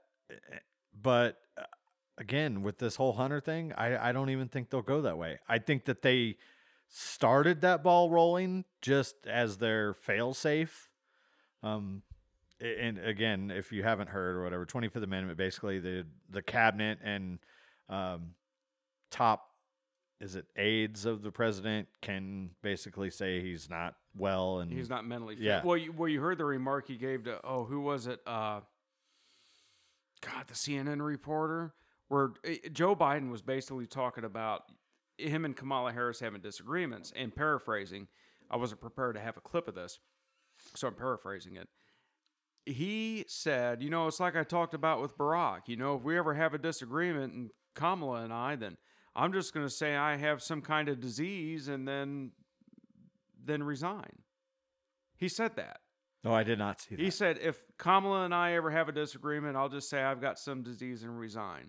[0.98, 1.64] but uh,
[2.16, 5.38] again, with this whole Hunter thing, I I don't even think they'll go that way.
[5.48, 6.36] I think that they
[6.88, 10.88] started that ball rolling just as their failsafe.
[11.62, 12.02] Um,
[12.64, 16.98] and again, if you haven't heard or whatever, Twenty Fifth Amendment basically the the cabinet
[17.02, 17.38] and
[17.88, 18.30] um,
[19.10, 19.50] top
[20.20, 25.04] is it aides of the president can basically say he's not well and He's not
[25.04, 25.44] mentally fit.
[25.44, 25.62] Yeah.
[25.64, 28.20] Well, you, well, you heard the remark he gave to oh, who was it?
[28.26, 28.60] Uh,
[30.20, 31.74] God, the CNN reporter,
[32.08, 34.62] where eh, Joe Biden was basically talking about
[35.18, 37.12] him and Kamala Harris having disagreements.
[37.14, 38.08] And paraphrasing,
[38.50, 39.98] I wasn't prepared to have a clip of this,
[40.74, 41.68] so I'm paraphrasing it.
[42.66, 45.62] He said, you know, it's like I talked about with Barack.
[45.66, 48.78] You know, if we ever have a disagreement, and Kamala and I, then
[49.14, 52.32] I'm just going to say I have some kind of disease, and then
[53.44, 54.22] then resign.
[55.16, 55.80] He said that.
[56.24, 57.02] No, I did not see that.
[57.02, 60.38] He said, if Kamala and I ever have a disagreement, I'll just say I've got
[60.38, 61.68] some disease and resign.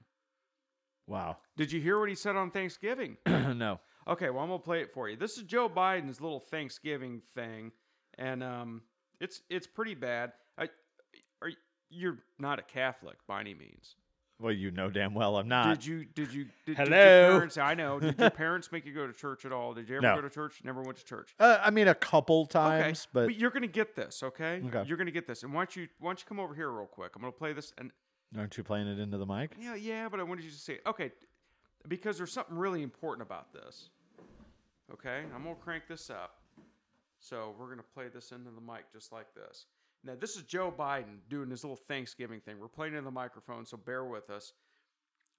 [1.07, 1.37] wow.
[1.57, 3.17] Did you hear what he said on Thanksgiving?
[3.25, 3.81] no.
[4.07, 5.17] okay, well I'm gonna play it for you.
[5.17, 7.73] This is Joe Biden's little Thanksgiving thing,
[8.17, 8.81] and um,
[9.19, 10.31] it's it's pretty bad.
[11.95, 13.95] I, are you're not a Catholic by any means?
[14.39, 15.75] Well, you know damn well I'm not.
[15.79, 17.29] Did you did you did, did your Hello?
[17.31, 17.57] parents?
[17.57, 17.99] I know.
[18.01, 19.73] Did your parents make you go to church at all?
[19.73, 20.15] Did you ever No.
[20.15, 20.61] go to church?
[20.63, 21.33] Never went to church.
[21.39, 24.61] Uh, I mean, a couple Okay, times, but you're gonna get this, okay?
[24.67, 24.83] Okay.
[24.87, 26.85] You're gonna get this, and why don't you why don't you come over here real
[26.85, 27.11] quick?
[27.15, 27.91] I'm gonna play this, and
[28.37, 29.51] aren't you playing it into the mic?
[29.57, 30.81] yeah, yeah, but I wanted you to see it.
[30.85, 31.13] Okay,
[31.87, 33.89] because there's something really important about this.
[34.91, 36.41] Okay, I'm gonna crank this up.
[37.19, 39.65] So we're gonna play this into the mic just like this.
[40.05, 42.59] Now this is Joe Biden doing his little Thanksgiving thing.
[42.59, 44.53] We're playing in the microphone, so bear with us.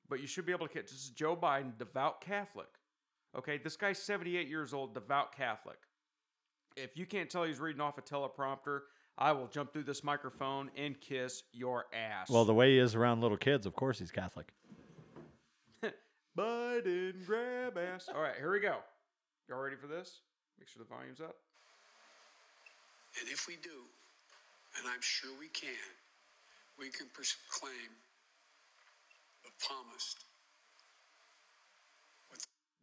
[0.09, 0.91] But you should be able to catch.
[0.91, 2.69] This is Joe Biden, devout Catholic.
[3.37, 5.79] Okay, this guy's 78 years old, devout Catholic.
[6.77, 8.81] If you can't tell he's reading off a teleprompter,
[9.19, 12.29] I will jump through this microphone and kiss your ass.
[12.29, 14.53] Well, the way he is around little kids, of course he's Catholic.
[16.39, 18.09] Biden grab ass.
[18.15, 18.77] All right, here we go.
[19.49, 20.21] Y'all ready for this?
[20.59, 21.37] Make sure the volume's up.
[23.21, 23.87] And if we do,
[24.79, 25.69] and I'm sure we can,
[26.79, 27.91] we can proclaim
[29.45, 30.25] the promised.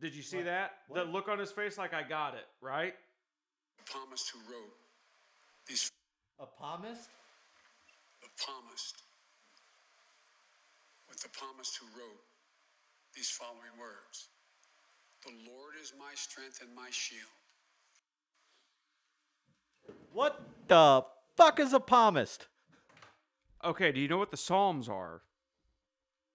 [0.02, 0.80] Did you see that?
[0.94, 2.94] The look on his face like I got it, right?
[3.78, 4.74] The promised who wrote
[5.68, 5.90] these.
[6.40, 7.10] A palmist?
[8.22, 9.04] The promised.
[11.08, 12.20] With the promised who wrote
[13.16, 14.28] these following words
[15.26, 17.22] The Lord is my strength and my shield.
[20.12, 21.06] What the
[21.36, 22.48] fuck is a palmist?
[23.64, 25.22] Okay, do you know what the Psalms are?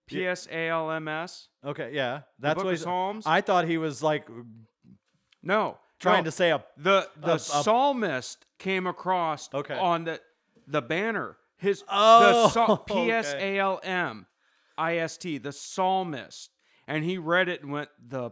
[0.06, 1.48] P S A L M S?
[1.64, 3.24] Okay, yeah, that's book what of he's- Psalms?
[3.26, 4.26] I thought he was like
[5.42, 5.78] No.
[6.00, 6.24] trying no.
[6.24, 6.64] to say a.
[6.76, 9.76] the the psalmist came across Okay.
[9.76, 10.20] on the
[10.66, 11.36] the banner.
[11.58, 12.94] His Oh, the psal- okay.
[13.06, 14.26] P S A L M
[14.78, 16.50] I S T the psalmist,
[16.86, 18.30] and he read it and went the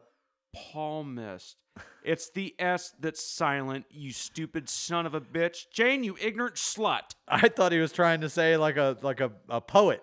[0.54, 1.56] palmist.
[2.04, 3.86] It's the S that's silent.
[3.90, 6.04] You stupid son of a bitch, Jane.
[6.04, 7.14] You ignorant slut.
[7.28, 10.02] I thought he was trying to say like a like a, a poet.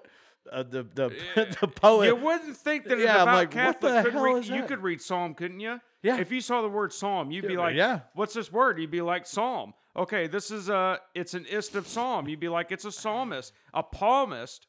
[0.51, 1.11] Uh, the the
[1.61, 2.07] the poet.
[2.07, 4.45] You wouldn't think that Yeah, a I'm devout like, Catholic the could read.
[4.45, 5.79] You could read Psalm, couldn't you?
[6.01, 6.19] Yeah.
[6.19, 8.01] If you saw the word Psalm, you'd be like, yeah.
[8.13, 10.99] "What's this word?" You'd be like, "Psalm." Okay, this is a.
[11.15, 12.27] It's an ist of Psalm.
[12.27, 14.67] You'd be like, "It's a psalmist, a palmist."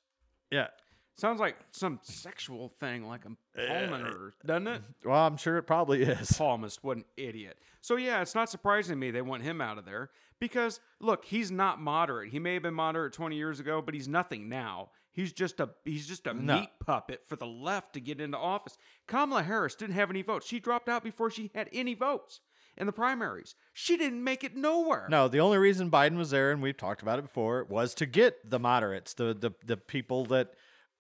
[0.51, 0.69] yeah.
[1.17, 3.31] Sounds like some sexual thing, like a
[3.67, 4.83] palmer, uh, doesn't it?
[5.05, 6.33] Well, I'm sure it probably is.
[6.39, 7.57] Palmist, what an idiot.
[7.81, 10.11] So yeah, it's not surprising to me they want him out of there
[10.41, 12.31] because look, he's not moderate.
[12.33, 14.91] He may have been moderate 20 years ago, but he's nothing now.
[15.13, 16.61] He's just a he's just a No.
[16.61, 18.77] meat puppet for the left to get into office.
[19.07, 20.49] Kamala Harris didn't have any votes.
[20.49, 22.41] She dropped out before she had any votes
[22.77, 23.55] in the primaries.
[23.73, 25.07] She didn't make it nowhere.
[25.09, 28.07] No, the only reason Biden was there, and we've talked about it before, was to
[28.07, 30.55] get the moderates, the the, the people that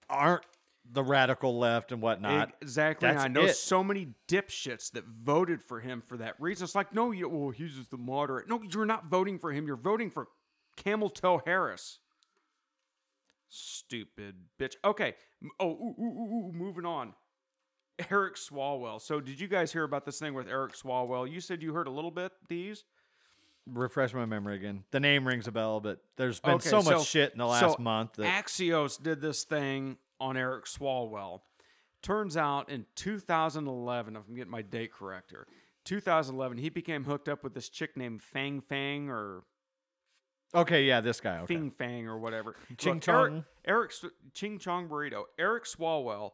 [0.09, 0.45] aren't
[0.91, 2.53] the radical left and whatnot.
[2.61, 3.09] Exactly.
[3.09, 3.57] That's I know it.
[3.57, 6.65] so many dipshits that voted for him for that reason.
[6.65, 8.49] It's like, no, you, well, he's just the moderate.
[8.49, 9.67] No, you're not voting for him.
[9.67, 10.29] You're voting for
[10.77, 11.99] Camel Toe Harris.
[13.49, 14.75] Stupid bitch.
[14.85, 15.15] Okay.
[15.61, 17.15] Oh, ooh, ooh, ooh, ooh, moving on.
[18.11, 19.01] Eric Swalwell.
[19.01, 21.31] So, did you guys hear about this thing with Eric Swalwell?
[21.31, 22.85] You said you heard a little bit, these?
[23.67, 24.85] Refresh my memory again.
[24.91, 27.47] The name rings a bell, but there's been Okay, so much so- shit in the
[27.59, 31.41] so last month that Axios did this thing on Eric Swalwell.
[32.03, 35.47] Turns out in 2011, if I'm getting my date correct here,
[35.85, 39.45] 2011, he became hooked up with this chick named Fang Fang or
[40.55, 41.39] Okay, yeah, this guy.
[41.39, 41.55] Okay.
[41.55, 42.55] Fing Fang or whatever.
[42.77, 43.45] Ching Look, Eric, Chong.
[43.65, 45.25] Eric S- Ching Chong Burrito.
[45.39, 46.33] Eric Swalwell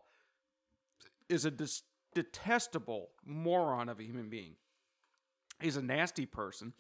[1.29, 4.57] is a dis- detestable moron of a human being.
[5.61, 6.75] He's a nasty person.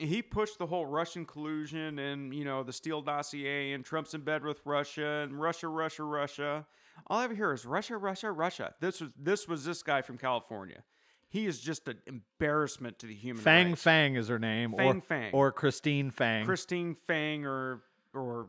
[0.00, 4.22] He pushed the whole Russian collusion and you know the Steele dossier and Trump's in
[4.22, 6.66] bed with Russia and Russia, Russia, Russia.
[7.06, 8.74] All I ever hear is Russia, Russia, Russia.
[8.80, 10.82] This was this was this guy from California.
[11.28, 13.82] He is just an embarrassment to the human Fang race.
[13.82, 15.32] Fang is her name, Fang or Fang.
[15.32, 16.44] or Christine Fang.
[16.44, 17.82] Christine Fang or
[18.14, 18.48] or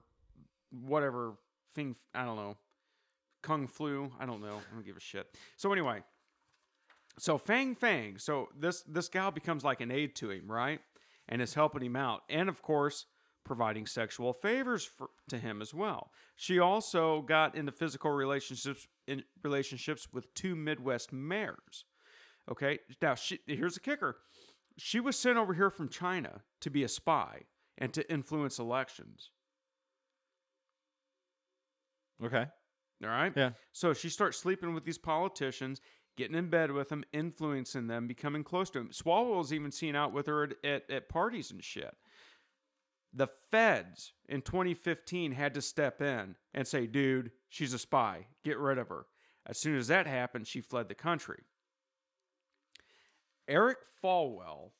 [0.71, 1.33] whatever
[1.75, 2.57] Fing I don't know.
[3.41, 4.61] Kung Flu, I don't know.
[4.71, 5.27] I don't give a shit.
[5.57, 6.03] So anyway,
[7.17, 10.79] so Fang Fang, so this this gal becomes like an aide to him, right?
[11.31, 12.21] And is helping him out.
[12.29, 13.05] And of course,
[13.43, 16.11] providing sexual favors for, to him as well.
[16.35, 21.85] She also got into physical relationships in relationships with two Midwest mayors.
[22.49, 22.79] Okay?
[23.01, 24.17] Now, she, here's the kicker.
[24.77, 27.41] She was sent over here from China to be a spy
[27.77, 29.31] and to influence elections.
[32.23, 32.45] okay.
[33.03, 33.33] All right?
[33.35, 33.51] Yeah.
[33.71, 35.81] So she starts sleeping with these politicians,
[36.17, 38.89] getting in bed with them, influencing them, becoming close to them.
[38.89, 41.95] Swalwell's even seen out with her at, at, at parties and shit.
[43.13, 48.27] The feds in 2015 had to step in and say, dude, she's a spy.
[48.43, 49.05] Get rid of her.
[49.45, 51.43] As soon as that happened, she fled the country.
[53.47, 54.71] Eric Falwell,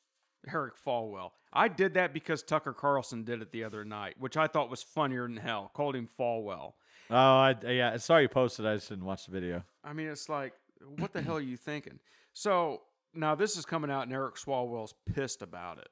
[0.50, 1.32] Eric Falwell.
[1.52, 4.82] I did that because Tucker Carlson did it the other night, which I thought was
[4.82, 5.70] funnier than hell.
[5.74, 6.72] Called him Falwell.
[7.10, 7.96] Oh, I, yeah.
[7.98, 8.64] Sorry you posted.
[8.64, 9.62] I just didn't watch the video.
[9.84, 10.54] I mean, it's like,
[10.98, 11.98] what the hell are you thinking?
[12.32, 12.82] So
[13.14, 15.88] now this is coming out, and Eric Swalwell's pissed about it.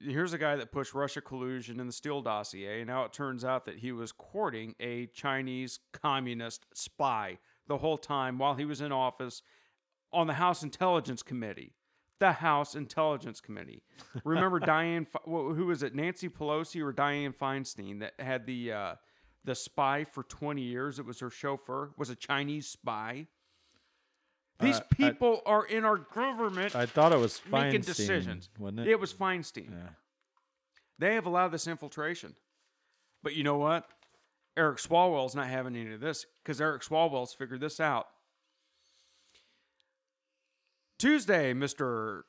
[0.00, 3.44] Here's a guy that pushed Russia collusion in the Steele dossier, and now it turns
[3.44, 7.38] out that he was courting a Chinese communist spy
[7.68, 9.42] the whole time while he was in office
[10.12, 11.72] on the House Intelligence Committee.
[12.18, 13.82] The House Intelligence Committee.
[14.24, 15.06] Remember Diane?
[15.24, 15.94] Who was it?
[15.94, 18.94] Nancy Pelosi or Diane Feinstein that had the uh,
[19.44, 20.98] the spy for 20 years?
[20.98, 21.92] It was her chauffeur.
[21.96, 23.26] Was a Chinese spy.
[24.60, 28.48] These Uh, I- people are in our government I thought it was Feinstein, making decisions.
[28.58, 28.88] wasn't it?
[28.88, 29.70] It was Feinstein.
[29.70, 29.88] Yeah.
[30.98, 32.36] They have allowed this infiltration.
[33.22, 33.88] But you know what?
[34.56, 38.08] Eric Swalwell's not having any of this because Eric Swalwell's figured this out.
[40.98, 42.22] Tuesday, Mr.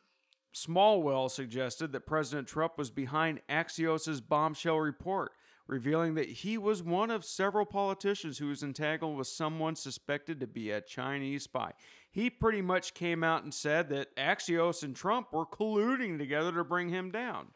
[0.56, 5.34] Smallwell suggested that President Trump was behind Axios's bombshell report,
[5.68, 10.48] revealing that he was one of several politicians who was entangled with someone suspected to
[10.48, 11.72] be a Chinese spy.
[12.12, 16.64] He pretty much came out and said that Axios and Trump were colluding together to
[16.64, 17.48] bring him down.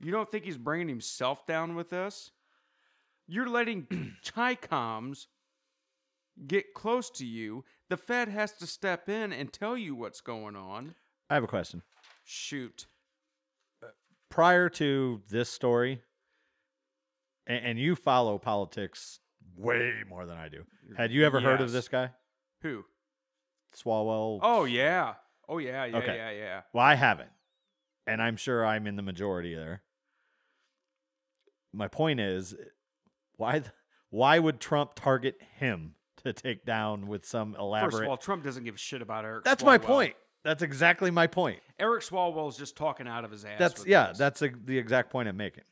[0.00, 2.32] You don't think he's bringing himself down with this?
[3.26, 3.86] You're letting
[4.24, 5.26] Chicoms
[6.46, 7.64] get close to you.
[7.88, 10.94] The Fed has to step in and tell you what's going on.
[11.30, 11.82] I have a question.
[12.24, 12.86] Shoot.
[14.28, 16.02] Prior to this story,
[17.46, 19.20] and, and you follow politics
[19.56, 20.64] way more than I do.
[20.96, 21.72] Had you ever heard of Yes.
[21.72, 22.10] this guy,
[22.62, 22.84] Who?
[23.74, 24.40] Swalwell?
[24.42, 25.14] Oh yeah.
[25.48, 26.16] Oh yeah, yeah, Okay.
[26.16, 26.60] yeah, yeah.
[26.72, 27.30] Well, I haven't,
[28.06, 29.82] and I'm sure I'm in the majority there.
[31.72, 32.54] My point is,
[33.36, 33.70] why th-
[34.10, 35.94] why would Trump target him
[36.24, 37.92] to take down with some elaborate?
[37.92, 39.44] First of all, Trump doesn't give a shit about Eric.
[39.44, 39.82] that's my Swalwell.
[39.84, 40.14] point.
[40.42, 41.60] That's exactly my point.
[41.78, 43.58] Eric Swalwell is just talking out of his ass.
[43.58, 44.08] That's with yeah.
[44.08, 44.18] this.
[44.18, 45.64] That's a, the exact point I'm making.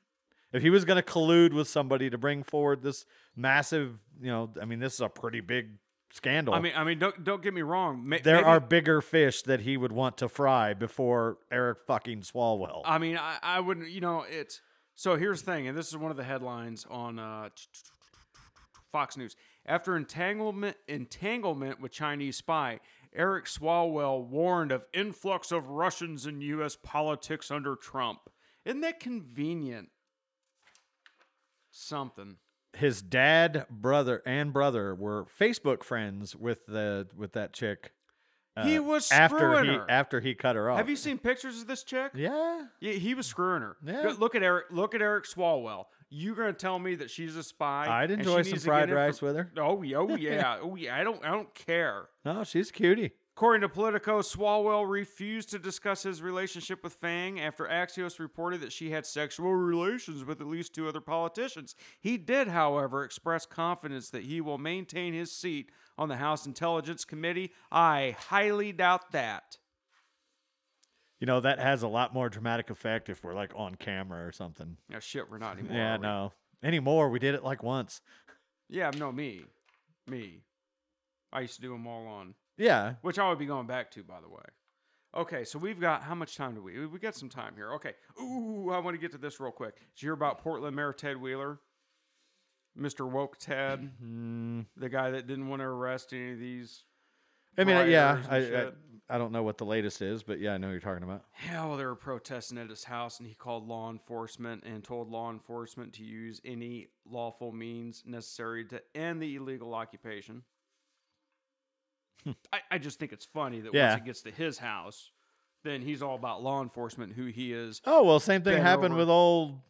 [0.54, 4.50] If he was going to collude with somebody to bring forward this massive, you know,
[4.60, 5.70] I mean, this is a pretty big
[6.12, 6.54] scandal.
[6.54, 8.08] I mean, I mean, don't don't get me wrong.
[8.08, 12.20] Ma- there maybe- are bigger fish that he would want to fry before Eric fucking
[12.20, 12.82] Swalwell.
[12.84, 13.90] I mean, I, I wouldn't.
[13.90, 14.60] You know, it's
[14.94, 15.16] so.
[15.16, 17.48] Here's the thing, and this is one of the headlines on uh,
[18.92, 19.34] Fox News.
[19.66, 22.78] After entanglement entanglement with Chinese spy,
[23.12, 26.76] Eric Swalwell warned of influx of Russians in U.S.
[26.80, 28.20] politics under Trump.
[28.64, 29.88] Isn't that convenient?
[31.76, 32.36] Something.
[32.76, 37.92] his dad, brother, and brother were Facebook friends with the with that chick.
[38.62, 39.90] He uh, was after screwing he her.
[39.90, 40.78] after he cut her off.
[40.78, 42.12] Have you seen pictures of this chick?
[42.14, 43.76] Yeah, Yeah, he was screwing her.
[43.84, 44.14] Yeah.
[44.16, 44.66] Look at Eric.
[44.70, 45.86] Look at Eric Swalwell.
[46.10, 47.88] You're gonna tell me that she's a spy?
[47.88, 49.50] I'd enjoy some fried rice for- with her.
[49.58, 50.96] Oh yeah, oh yeah, oh yeah.
[50.96, 52.04] I don't, I don't care.
[52.24, 53.12] No, she's cutie.
[53.36, 58.72] According to Politico, Swalwell refused to discuss his relationship with Fang after Axios reported that
[58.72, 61.74] she had sexual relations with at least two other politicians.
[61.98, 67.04] He did, however, express confidence that he will maintain his seat on the House Intelligence
[67.04, 67.50] Committee.
[67.72, 69.58] I highly doubt that.
[71.18, 74.30] You know that has a lot more dramatic effect if we're like on camera or
[74.30, 74.76] something.
[74.88, 75.76] Yeah, shit, we're not anymore.
[75.76, 76.32] yeah, no.
[76.62, 78.00] Anymore, we did it like once.
[78.68, 79.42] Yeah, no, me,
[80.06, 80.42] me.
[81.32, 84.02] I used to do them all on, Yeah, which I would be going back to,
[84.02, 84.42] by the way.
[85.16, 86.86] Okay, so we've got how much time do we?
[86.86, 87.72] We got some time here.
[87.74, 87.92] Okay.
[88.20, 89.76] Ooh, I want to get to this real quick.
[89.76, 91.60] Did you hear about Portland Mayor Ted Wheeler,
[92.78, 93.08] Mr.
[93.08, 96.82] Woke Ted, Mm, the guy that didn't want to arrest any of these?
[97.56, 98.70] I mean, yeah, I, I?
[99.08, 101.24] I don't know what the latest is, but yeah, I know you're talking about.
[101.46, 105.10] Yeah, well, they were protesting at his house, and he called law enforcement and told
[105.10, 110.42] law enforcement to use any lawful means necessary to end the illegal occupation.
[112.52, 113.90] I, I just think it's funny that Yeah.
[113.90, 115.10] once it gets to his house,
[115.62, 117.80] then he's all about law enforcement, who he is.
[117.86, 119.00] Oh well, same thing happened over.
[119.00, 119.60] with old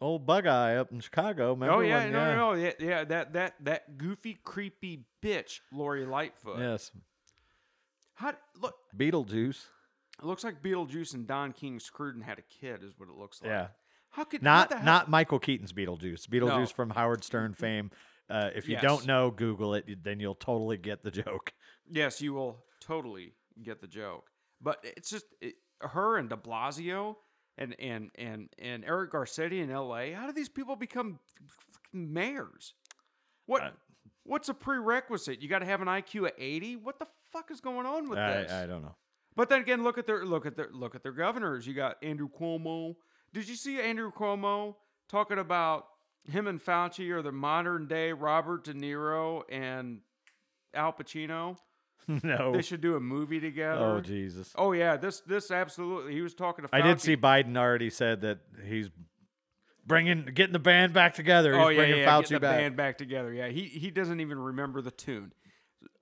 [0.00, 1.52] old Bug Eye up in Chicago.
[1.52, 2.34] Remember oh yeah, when, no, yeah.
[2.34, 6.58] no, no, yeah, yeah, that that that goofy, creepy bitch, Lori Lightfoot.
[6.58, 6.90] Yes,
[8.14, 8.74] How look?
[8.96, 9.66] Beetlejuice.
[10.20, 13.16] It looks like Beetlejuice and Don King screwed and had a kid, is what it
[13.16, 13.50] looks like.
[13.50, 13.66] Yeah.
[14.10, 16.28] How could Not how the hell- not Michael Keaton's Beetlejuice.
[16.28, 16.66] Beetlejuice No.
[16.66, 17.90] from Howard Stern fame.
[18.30, 18.82] Uh, if you Yes.
[18.82, 20.02] don't know, Google it.
[20.02, 21.52] Then you'll totally get the joke.
[21.88, 24.30] Yes, you will totally get the joke.
[24.60, 27.16] But it's just it, her and De Blasio
[27.58, 30.12] and and and and Eric Garcetti in L.A.
[30.12, 31.18] How do these people become
[31.92, 32.74] mayors?
[33.46, 33.70] What Uh,
[34.22, 35.42] what's a prerequisite?
[35.42, 36.76] You got to have an IQ of eighty.
[36.76, 38.50] What the fuck is going on with this?
[38.50, 38.96] I, I don't know.
[39.36, 41.66] But then again, look at their look at their look at their governors.
[41.66, 42.94] You got Andrew Cuomo.
[43.32, 44.76] Did you see Andrew Cuomo
[45.08, 45.86] talking about
[46.30, 50.00] him and Fauci are the modern day Robert De Niro and
[50.74, 51.56] Al Pacino?
[52.22, 52.52] no.
[52.52, 53.84] They should do a movie together.
[53.84, 54.52] Oh Jesus.
[54.56, 56.12] Oh yeah, this this absolutely.
[56.14, 56.68] He was talking to.
[56.68, 56.78] Fauci.
[56.78, 58.90] I did see Biden already said that he's
[59.86, 61.54] bringing getting the band back together.
[61.54, 62.58] He's Oh yeah, bringing yeah, Fauci getting the back.
[62.58, 63.32] band back together.
[63.32, 65.32] Yeah, he he doesn't even remember the tune.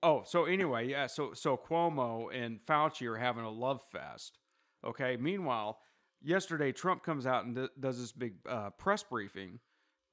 [0.01, 4.37] Oh, so anyway, yeah, so so Cuomo and Fauci are having a love fest.
[4.85, 5.15] Okay.
[5.17, 5.77] Meanwhile,
[6.21, 9.59] yesterday Trump comes out and d- does this big uh, press briefing,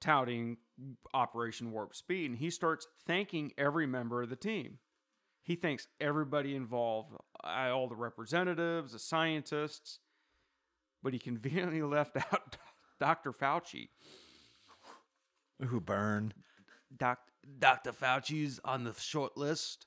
[0.00, 0.56] touting
[1.14, 4.78] Operation Warp Speed, and he starts thanking every member of the team.
[5.42, 9.98] He thanks everybody involved, uh, all the representatives, the scientists,
[11.02, 12.56] but he conveniently left out
[13.00, 13.32] Dr.
[13.32, 13.88] Fauci.
[15.60, 16.32] Who burn.
[16.96, 17.18] Doc,
[17.58, 17.92] Dr.
[17.92, 19.86] Fauci's on the short list.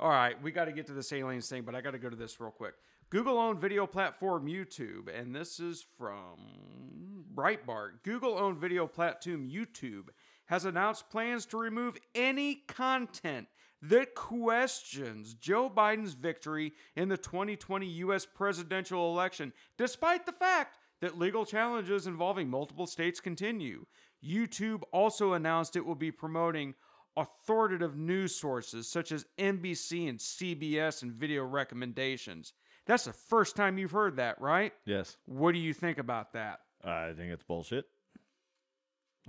[0.00, 2.08] All right, we got to get to this aliens thing, but I got to go
[2.08, 2.74] to this real quick.
[3.10, 8.02] Google owned video platform YouTube, and this is from Breitbart.
[8.04, 10.08] Google owned video platform YouTube
[10.44, 13.48] has announced plans to remove any content
[13.80, 18.26] that questions Joe Biden's victory in the 2020 U.S.
[18.26, 23.86] presidential election, despite the fact that legal challenges involving multiple states continue.
[24.22, 26.74] YouTube also announced it will be promoting
[27.16, 32.52] authoritative news sources such as NBC and CBS and video recommendations.
[32.88, 34.72] That's the first time you've heard that, right?
[34.86, 35.18] Yes.
[35.26, 36.60] What do you think about that?
[36.82, 37.84] I think it's bullshit.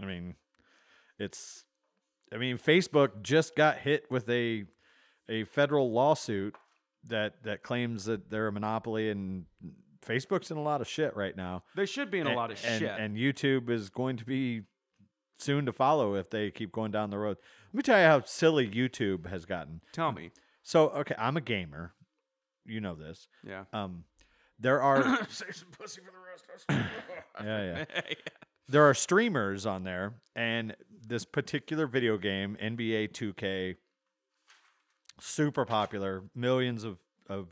[0.02, 0.36] I mean,
[1.20, 1.66] it's.
[2.34, 4.64] I mean, Facebook just got hit with a
[5.28, 6.56] a federal lawsuit
[7.10, 9.46] that that claims that they're a monopoly, and
[10.08, 11.64] Facebook's in a lot of shit right now.
[11.76, 12.92] They should be in a lot of and, shit.
[12.98, 14.62] And YouTube is going to be
[15.38, 17.36] soon to follow if they keep going down the road.
[17.74, 19.82] Let me tell you how silly YouTube has gotten.
[19.92, 20.32] Tell me.
[20.64, 21.94] So, okay, I'm a gamer.
[22.66, 23.28] You know this.
[23.46, 23.66] Yeah.
[23.74, 24.04] Um,
[24.60, 26.86] there are Save some pussy for the rest of us.
[27.44, 28.14] yeah, yeah.
[28.68, 30.76] There are streamers on there, and
[31.08, 33.76] this particular video game, NBA 2K,
[35.20, 36.24] super popular.
[36.36, 37.48] Millions of, of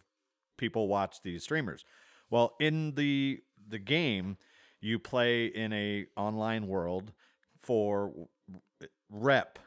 [0.57, 1.85] people watch these streamers.
[2.29, 4.37] Well, in the the game,
[4.79, 7.11] you play in a online world
[7.59, 8.13] for
[9.09, 9.59] rep.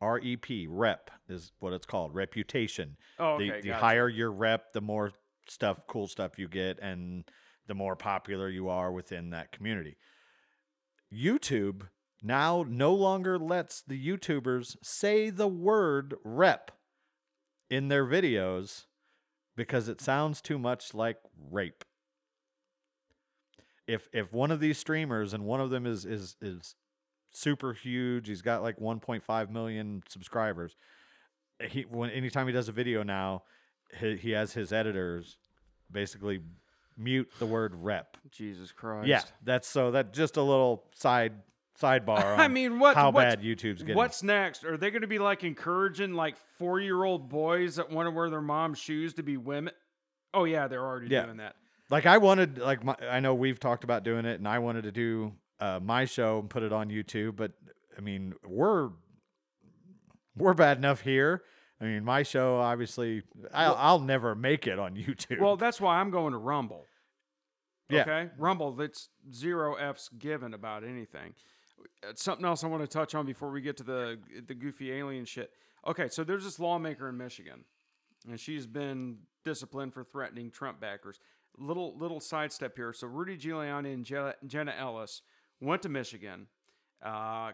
[0.00, 2.14] R E P rep is what it's called.
[2.14, 2.96] Reputation.
[3.18, 3.74] Oh, the the gotcha.
[3.74, 5.12] higher your rep, the more
[5.48, 7.24] stuff, cool stuff you get, and
[7.66, 9.96] the more popular you are within that community.
[11.12, 11.88] YouTube
[12.22, 16.72] now no longer lets the YouTubers say the word rep
[17.70, 18.84] in their videos
[19.56, 21.18] because it sounds too much like
[21.50, 21.84] rape.
[23.86, 26.74] If if one of these streamers and one of them is is is
[27.30, 30.76] super huge, he's got like 1.5 million subscribers.
[31.60, 33.42] He when anytime he does a video now,
[33.98, 35.36] he, he has his editors
[35.90, 36.40] basically
[36.96, 38.16] mute the word rep.
[38.30, 39.08] Jesus Christ.
[39.08, 41.32] Yeah, that's so that just a little side
[41.80, 42.24] sidebar.
[42.34, 42.94] On I mean, what?
[42.96, 43.96] how bad YouTube's getting.
[43.96, 44.64] What's next?
[44.64, 48.10] Are they going to be like encouraging like four year old boys that want to
[48.10, 49.74] wear their mom's shoes to be women?
[50.34, 51.24] Oh yeah, they're already Yeah.
[51.24, 51.56] doing that.
[51.90, 54.82] like I wanted like my, I know we've talked about doing it, and I wanted
[54.84, 57.52] to do uh, my show and put it on YouTube, but
[57.96, 58.90] I mean we're
[60.36, 61.42] we're bad enough here.
[61.80, 65.40] I mean, my show obviously I'll, I'll never make it on YouTube.
[65.40, 66.84] Well, that's why I'm going to Rumble.
[67.90, 68.02] Yeah.
[68.02, 68.72] Okay, Rumble.
[68.72, 71.34] That's zero f's given about anything.
[72.06, 74.92] Uh, Something else I want to touch on before we get to the the goofy
[74.92, 75.50] alien shit.
[75.86, 77.64] Okay, so there's this lawmaker in Michigan,
[78.28, 81.18] and she's been disciplined for threatening Trump backers.
[81.56, 82.92] Little little sidestep here.
[82.92, 84.04] So Rudy Giuliani and
[84.46, 85.22] Jenna Ellis
[85.60, 86.46] went to Michigan,
[87.04, 87.52] uh,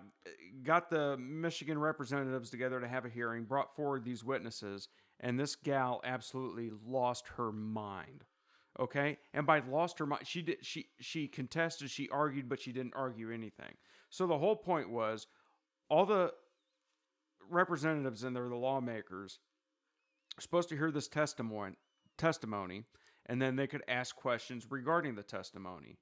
[0.63, 4.89] got the Michigan representatives together to have a hearing, brought forward these witnesses,
[5.21, 8.25] and this gal absolutely lost her mind.
[8.81, 12.73] Okay, and by lost her mind, she did she she contested, she argued, but she
[12.73, 13.75] didn't argue anything.
[14.11, 15.29] So the whole point was,
[15.89, 16.33] all the
[17.51, 19.39] representatives and they're the lawmakers
[20.39, 21.75] are supposed to hear this testimony
[22.17, 22.85] testimony
[23.27, 25.97] and then they could ask questions regarding the testimony.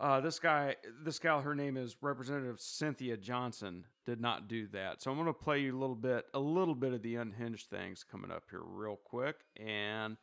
[0.00, 0.74] Uh, this guy,
[1.04, 5.00] this gal, her name is Representative Cynthia Johnson, did not do that.
[5.00, 7.70] So I'm going to play you a little bit, a little bit of the unhinged
[7.70, 10.16] things coming up here real quick, and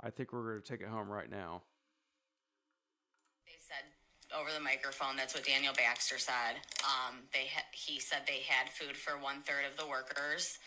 [0.00, 1.62] I think we're going to take it home right now.
[3.46, 6.60] They said over the microphone, that's what Daniel Baxter said.
[6.84, 10.58] Um, they ha- he said they had food for one third of the workers,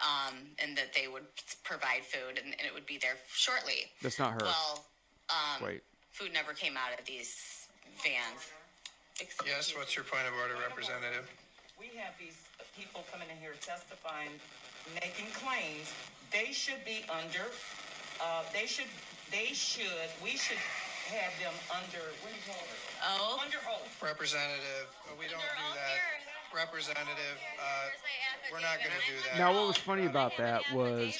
[0.00, 1.26] um, and that they would
[1.62, 3.92] provide food and, and it would be there shortly.
[4.02, 4.38] That's not her.
[4.42, 4.84] Well,
[5.30, 5.82] um, Wait.
[6.16, 7.68] Food never came out of these
[8.00, 8.48] vans.
[9.20, 11.28] Excuse Yes, what's your point of order, Representative?
[11.76, 12.40] We have these
[12.72, 14.32] people coming in here testifying,
[14.96, 15.92] making claims.
[16.32, 17.52] They should be under,
[18.24, 18.88] uh, they should,
[19.28, 20.60] they should, we should
[21.12, 22.80] have them under, what do you call it?
[23.04, 23.36] Oh.
[23.44, 23.92] Under oath.
[24.00, 26.00] Representative, uh, we don't do that.
[26.00, 26.56] here.
[26.56, 27.92] Representative, uh,
[28.50, 29.38] we're not gonna do that.
[29.38, 31.12] Now, what was funny about that was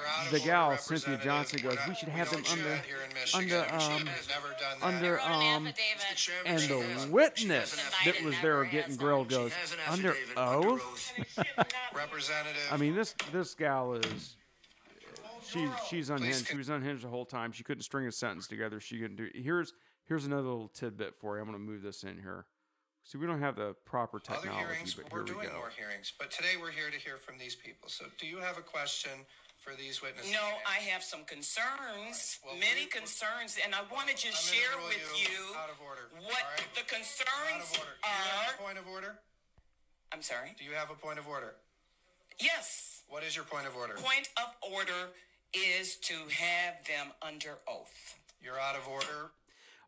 [0.00, 0.02] affidavit.
[0.02, 2.30] I'm under You're out of The gal, Cynthia Johnson, goes, We're not- "We should have
[2.30, 3.52] them under- chat here in Michigan.
[3.60, 4.82] under, um, has never done that.
[4.82, 5.74] under, I wrote an um,
[6.46, 9.52] and the witness that was there getting grilled goes
[9.88, 11.12] under oath.
[12.70, 14.36] I mean, this this gal is
[15.46, 16.48] she she's unhinged.
[16.48, 17.52] She was unhinged the whole time.
[17.52, 18.80] She couldn't string a sentence together.
[18.80, 19.28] She couldn't do.
[19.34, 19.72] Here's
[20.06, 21.42] here's another little tidbit for you.
[21.42, 22.46] I'm going to move this in here.
[23.04, 25.58] See, we don't have the proper Other technology, hearings, but we're here we doing go.
[25.58, 27.88] more hearings, but today we're here to hear from these people.
[27.90, 29.10] So do you have a question
[29.64, 30.30] for these witnesses?
[30.32, 34.52] No, I have some concerns, Well, many we- concerns, and I want to just I'm
[34.52, 36.68] gonna share rule with you you out of order, what all right?
[36.74, 37.96] the Out concerns of order.
[38.02, 38.56] Do you have a are.
[38.60, 39.18] point of order?
[40.12, 40.54] I'm sorry.
[40.58, 41.54] Do you have a point of order?
[42.38, 43.02] Yes.
[43.08, 43.94] What is your point of order?
[43.94, 45.10] Point of order
[45.52, 48.14] is to have them under oath.
[48.42, 49.30] You're out of order.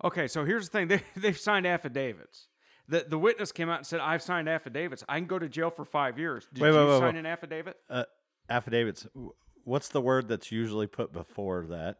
[0.04, 2.48] Okay, so here's the thing: they they've signed affidavits.
[2.88, 5.04] The the witness came out and said, "I've signed affidavits.
[5.08, 7.16] I can go to jail for five years." Did Wait, you wait, wait, sign wait.
[7.20, 8.04] an affidavit Uh,
[8.48, 9.02] affidavits.
[9.14, 9.32] W-
[9.66, 11.98] What's the word that's usually put before that?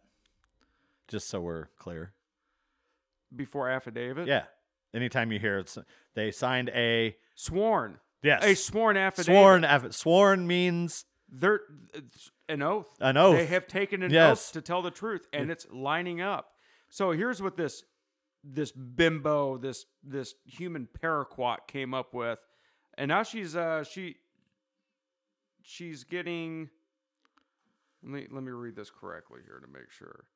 [1.09, 2.12] Just so we're clear.
[3.35, 4.29] before affidavit?
[4.29, 4.45] Yeah.
[4.95, 5.77] Anytime you hear it's
[6.14, 7.99] they signed a sworn.
[8.23, 9.27] yes A sworn affidavit.
[9.27, 11.61] sworn affi- sworn means They're
[12.49, 12.87] an oath.
[13.01, 13.37] An oath.
[13.37, 14.49] They have taken an Yes.
[14.49, 16.53] oath to tell the truth, and it's lining up.
[16.89, 17.83] So here's what this
[18.45, 22.39] this bimbo, this this human paraquat came up with,
[22.97, 24.17] and now she's uh she
[25.62, 26.71] she's getting.
[28.07, 30.27] Let me let me read this correctly here to make sure.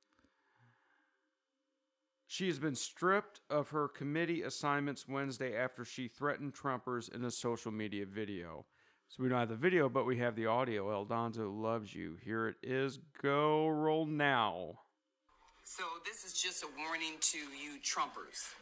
[2.27, 7.31] She has been stripped of her committee assignments Wednesday after she threatened Trumpers in a
[7.31, 8.67] social media video.
[9.09, 10.89] So we don't have the video, but we have the audio.
[10.89, 12.17] Eldonzo loves you.
[12.25, 12.99] Here it is.
[13.21, 14.79] Go roll now.
[15.65, 18.55] So this is just a warning to you Trumpers.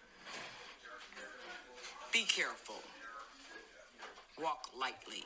[2.13, 2.77] Be careful.
[4.43, 5.25] Walk lightly.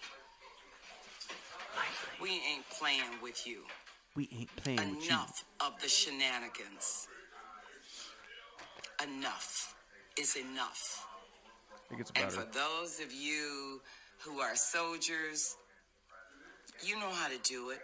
[2.20, 3.62] We ain't playing with you.
[4.14, 5.10] We ain't playing with you.
[5.10, 7.08] Enough of the shenanigans.
[9.02, 9.74] Enough
[10.18, 11.06] is enough.
[11.90, 13.80] It gets And for those of you
[14.20, 15.56] who are soldiers,
[16.84, 17.80] you know how to do it.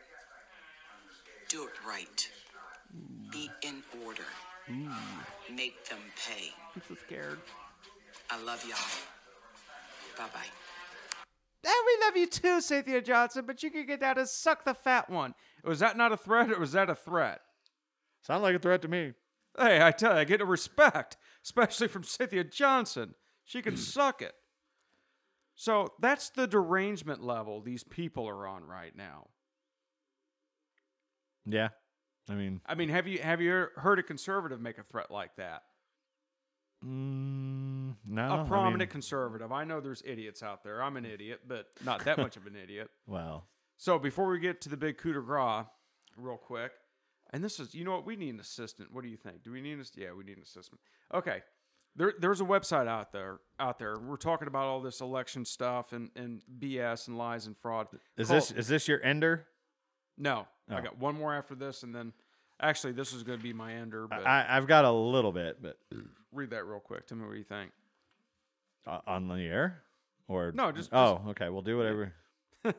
[1.48, 2.30] Do it right.
[3.32, 4.22] Be in order.
[5.54, 6.50] Make them pay.
[6.74, 7.38] I'm so scared.
[8.30, 8.76] I love y'all.
[10.18, 10.67] Bye bye.
[11.64, 14.74] And we love you too, Cynthia Johnson, but you can get down and suck the
[14.74, 15.34] fat one.
[15.64, 17.40] Was that not a threat or was that a threat?
[18.22, 19.12] sound like a threat to me.
[19.58, 23.14] Hey, I tell you, I get a respect, especially from Cynthia Johnson.
[23.44, 24.34] She can suck it.
[25.54, 29.28] So that's the derangement level these people are on right now.
[31.44, 31.68] Yeah.
[32.28, 35.34] I mean, I mean, have you have you heard a conservative make a threat like
[35.36, 35.62] that?
[36.84, 38.22] mm, Mm, no.
[38.28, 39.52] a I prominent mean, conservative.
[39.52, 40.82] I know there's idiots out there.
[40.82, 42.90] I'm an idiot, but not that much of an idiot.
[43.06, 45.64] well, So before we get to the big coup de grace,
[46.16, 46.72] real quick,
[47.32, 48.92] and this is, you know what, we need an assistant.
[48.92, 49.42] What do you think?
[49.42, 49.84] Do we need an?
[49.96, 50.80] Yeah, we need an assistant.
[51.14, 51.42] Okay,
[51.94, 53.40] there, there's a website out there.
[53.60, 57.56] Out there, we're talking about all this election stuff and, and BS and lies and
[57.56, 57.88] fraud.
[58.16, 59.46] is Call- this is this your ender?
[60.16, 60.82] No, I Oh.
[60.82, 62.12] got one more after this, and then
[62.60, 64.06] actually this is going to be my ender.
[64.08, 65.78] But I, I've got a little bit, but
[66.32, 67.06] read that real quick.
[67.06, 67.70] Tell me what you think.
[68.86, 69.82] uh, on the air
[70.28, 71.48] or No, just- oh, okay.
[71.48, 72.12] We'll do whatever.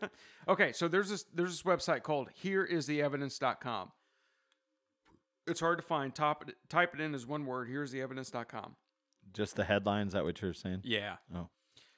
[0.47, 3.91] okay, so there's this there's this website called hereistheevidence.com.
[5.47, 6.13] It's hard to find.
[6.13, 7.67] Top it, type it in as one word.
[7.69, 8.75] Here's the evidence.com.
[9.33, 10.09] Just the headlines.
[10.09, 10.81] Is that what you're saying?
[10.83, 11.15] Yeah.
[11.35, 11.47] Oh.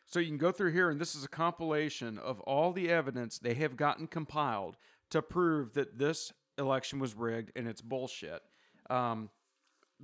[0.06, 3.40] So you can go through here, and this is a compilation of all the evidence
[3.40, 4.78] they have gotten compiled
[5.10, 8.41] to prove that this election was rigged and it's bullshit.
[8.89, 9.30] Um,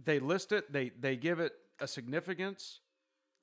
[0.06, 0.72] they list it.
[0.72, 2.82] They they give it a significance,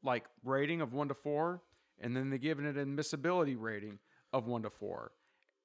[0.02, 1.62] like rating of one to four,
[2.00, 3.98] and then they give it an admissibility rating
[4.32, 5.12] of one to four.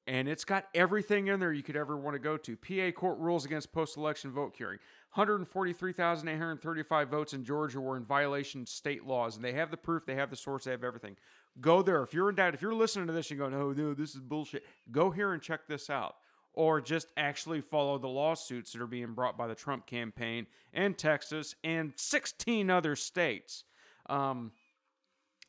[0.07, 2.57] And it's got everything in there you could ever want to go to.
[2.57, 4.79] PA court rules against post election vote curing.
[5.13, 9.35] 143,835 votes in Georgia were in violation of state laws.
[9.35, 11.15] And they have the proof, they have the source, they have everything.
[11.61, 12.01] Go there.
[12.01, 14.21] If you're in doubt, if you're listening to this and going, oh, no, this is
[14.21, 16.15] bullshit, go here and check this out.
[16.53, 20.97] Or just actually follow the lawsuits that are being brought by the Trump campaign and
[20.97, 23.63] Texas and 16 other states.
[24.09, 24.51] Um,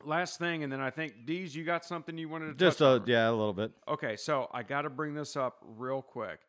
[0.05, 3.01] last thing, and then I think Dees, you got something you wanted to Just a
[3.05, 3.71] yeah, a little bit.
[3.87, 6.39] Okay, so I got to bring this up real quick.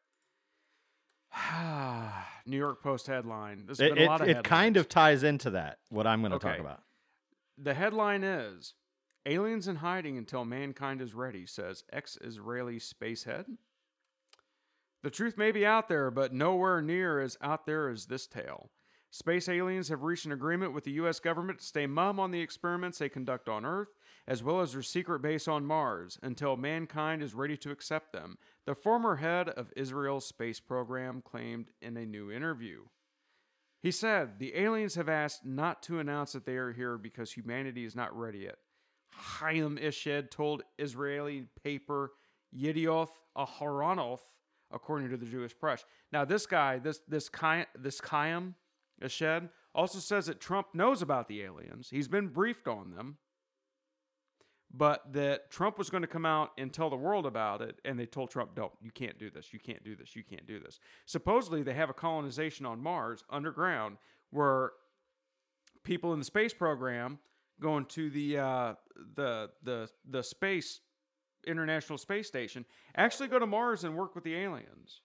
[2.46, 3.64] New York Post headline.
[3.66, 5.78] There's It, been a lot it, of it kind of ties into that.
[5.88, 6.82] What I'm going to talk about.
[7.59, 8.74] The headline is
[9.24, 13.46] Aliens in hiding until mankind is ready, says ex Israeli space head.
[15.03, 18.70] The truth may be out there, but nowhere near as out there as this tale.
[19.11, 21.20] Space aliens have reached an agreement with the U.S.
[21.20, 23.88] government to stay mum on the experiments they conduct on Earth,
[24.26, 28.38] as well as their secret base on Mars, until mankind is ready to accept them,
[28.64, 32.84] the former head of Israel's space program claimed in a new interview.
[33.82, 37.84] He said, The aliens have asked not to announce that they are here because humanity
[37.84, 38.59] is not ready yet.
[39.11, 42.12] Chaim Eshed told Israeli paper
[42.57, 44.20] Yedioth Aharonoth,
[44.73, 45.85] according to the Jewish press.
[46.12, 48.55] Now, this guy, this this Chaim, this Chaim
[49.03, 51.89] Eshed, also says that Trump knows about the aliens.
[51.91, 53.18] He's been briefed on them,
[54.73, 57.99] but that Trump was going to come out and tell the world about it, and
[57.99, 59.53] they told Trump, "No, you can't do this.
[59.53, 60.16] You can't do this.
[60.16, 63.97] You can't do this." Supposedly, they have a colonization on Mars underground
[64.31, 64.73] where
[65.85, 67.18] people in the space program
[67.61, 68.75] going to the uh,
[69.14, 70.81] the the the space
[71.47, 72.64] international space station
[72.97, 75.01] actually go to Mars and work with the aliens.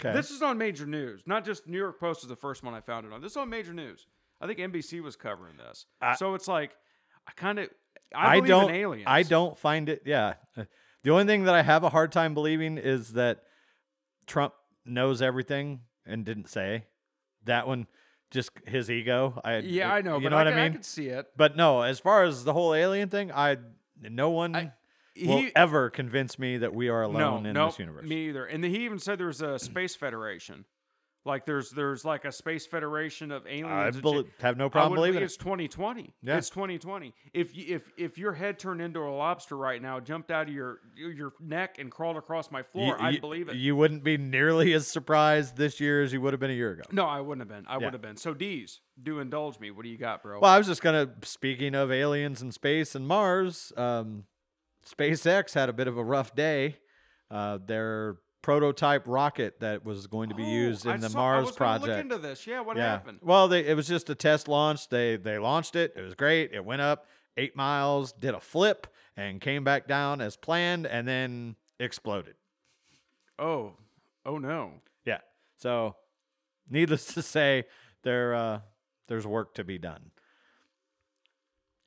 [0.00, 0.12] Okay.
[0.12, 2.80] This is on major news, not just New York Post is the first one I
[2.80, 3.20] found it on.
[3.20, 4.06] This is on major news.
[4.40, 5.86] I think NBC was covering this.
[6.00, 6.72] I- so it's like
[7.26, 7.68] I kind of
[8.14, 8.70] I, I don't.
[8.70, 9.04] in aliens.
[9.08, 10.02] I don't find it.
[10.04, 10.34] Yeah.
[11.02, 13.42] The only thing that I have a hard time believing is that
[14.26, 14.54] Trump
[14.86, 16.86] knows everything and didn't say
[17.44, 17.86] that one.
[18.30, 19.40] Just his ego.
[19.44, 20.64] I Yeah, I know, You but know I, what I mean?
[20.64, 21.26] I could see it.
[21.36, 23.58] But no, as far as the whole alien thing, I
[24.00, 24.72] no one
[25.22, 28.06] I- will he- ever convince me that we are alone no, in no, this universe.
[28.08, 28.44] Me either.
[28.46, 30.64] And he even said there's a space federation.
[31.26, 33.96] Like there's there's like a space federation of aliens.
[34.04, 35.24] I have no problem believing it.
[35.24, 36.12] It's 2020.
[36.20, 36.36] Yeah.
[36.36, 37.14] It's 2020.
[37.32, 40.54] If you, if if your head turned into a lobster right now, jumped out of
[40.54, 43.56] your your neck and crawled across my floor, you- believe it.
[43.56, 46.72] You wouldn't be nearly as surprised this year as you would have been a year
[46.72, 46.82] ago.
[46.92, 47.66] no, I wouldn't have been.
[47.66, 47.84] I Yeah.
[47.86, 48.18] would have been.
[48.18, 49.70] So D's, do indulge me.
[49.70, 50.40] What do you got, bro?
[50.40, 51.14] Well, I was just gonna.
[51.22, 54.24] Speaking of aliens and space and Mars, um,
[54.86, 56.76] SpaceX had a bit of a rough day.
[57.30, 61.18] Uh, their prototype rocket that was going to be Oh, used in I the saw-
[61.18, 61.88] I Mars project.
[61.88, 62.46] Look into this.
[62.46, 62.90] Yeah, what yeah.
[62.90, 63.20] happened?
[63.22, 64.88] Well, they, it was just a test launch.
[64.88, 65.94] They they launched it.
[65.96, 66.52] It was great.
[66.52, 67.06] It went up
[67.36, 72.34] eight miles, did a flip, and came back down as planned, and then exploded.
[73.38, 73.72] Oh,
[74.26, 74.72] oh no.
[75.04, 75.20] Yeah.
[75.56, 75.96] So,
[76.68, 77.64] needless to say,
[78.02, 78.60] there uh,
[79.08, 80.10] there's work to be done.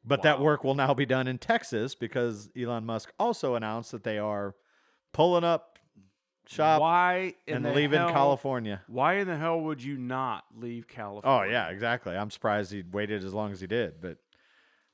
[0.08, 4.03] But that work will now be done in Texas because Elon Musk also announced that
[4.03, 4.55] they are
[5.14, 5.80] pulling up
[6.47, 8.82] shop Why and leaving hell, California.
[8.88, 11.47] Why in the hell would you not leave California?
[11.47, 12.16] Oh yeah, exactly.
[12.16, 14.18] I'm surprised he waited as long as he did, but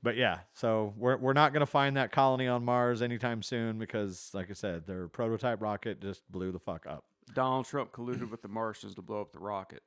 [0.02, 4.32] but yeah, so we're we're not gonna find that colony on Mars anytime soon because,
[4.34, 7.06] like I said, their prototype rocket just blew the fuck up.
[7.34, 9.82] Donald Trump colluded with the Martians to blow up the rocket.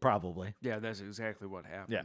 [0.00, 0.54] Probably.
[0.60, 1.94] Yeah, that's exactly what happened.
[1.94, 2.02] Yeah.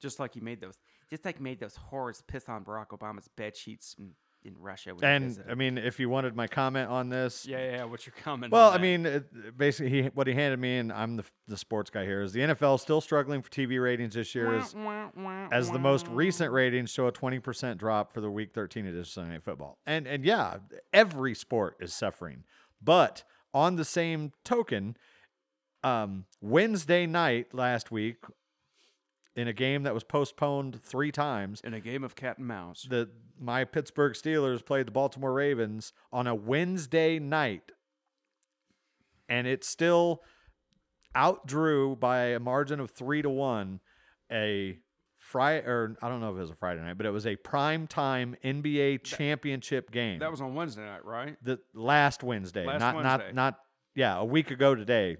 [0.00, 0.78] Just like he made those,
[1.10, 4.12] just like made those whores piss on Barack Obama's bed sheets in,
[4.44, 4.94] in Russia.
[5.02, 5.42] And.
[5.50, 8.52] I mean, if you wanted my comment on this, yeah, yeah, what's your comment?
[8.52, 8.80] Well, I that?
[8.80, 12.22] mean, it, basically, he, what he handed me, and I'm the, the sports guy here,
[12.22, 14.74] is the NFL still struggling for TV ratings this year, as,
[15.50, 19.08] as the most recent ratings show a 20% drop for the Week 13 edition of
[19.08, 19.78] Sunday Night Football.
[19.86, 20.58] And and yeah,
[20.92, 22.44] every sport is suffering.
[22.80, 24.96] But on the same token,
[25.82, 28.18] um, Wednesday night last week,
[29.40, 32.86] in a game that was postponed three times, in a game of cat and mouse.
[32.88, 37.72] the my Pittsburgh Steelers played the Baltimore Ravens on a Wednesday night,
[39.30, 40.22] and it still
[41.16, 43.80] outdrew by a margin of three to one
[44.30, 44.78] a
[45.16, 47.36] Friday or I don't know if it was a Friday night, but it was a
[47.36, 50.18] prime time NBA championship game.
[50.18, 51.36] that was on Wednesday night, right?
[51.42, 53.26] the last Wednesday, Last not Wednesday.
[53.26, 53.58] not not
[53.94, 55.16] yeah, a week ago today.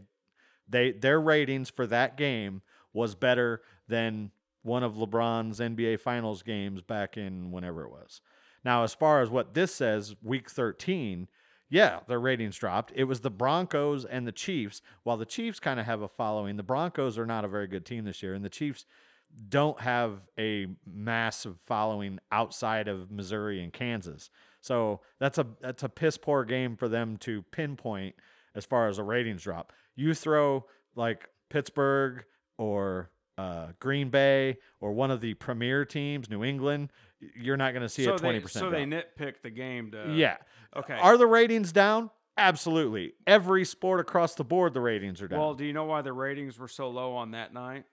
[0.69, 2.61] They their ratings for that game
[2.93, 4.31] was better than
[4.63, 8.21] one of LeBron's NBA Finals games back in whenever it was.
[8.65, 11.29] Now, as far as what this says, week 13,
[11.71, 12.93] yeah, their ratings dropped.
[12.95, 14.83] It was the Broncos and the Chiefs.
[15.03, 17.87] While the Chiefs kind of have a following, the Broncos are not a very good
[17.87, 18.87] team this year, and the Chiefs
[19.49, 24.31] don't have a massive following outside of Missouri and Kansas.
[24.61, 28.17] So that's a that's a piss poor game for them to pinpoint
[28.55, 29.73] as far as a ratings drop.
[29.95, 30.67] You throw
[30.97, 32.25] like Pittsburgh
[32.59, 36.93] or uh, Green Bay or one of the premier teams, New England,
[37.37, 38.65] you're not going to see so a twenty percent.
[38.65, 40.37] so they nitpick the game to yeah.
[40.77, 40.95] Okay.
[40.95, 42.11] Are the ratings down?
[42.37, 43.13] Absolutely.
[43.27, 45.41] Every sport across the board, the ratings are down.
[45.41, 47.85] Well, do you know why the ratings were so low on that night?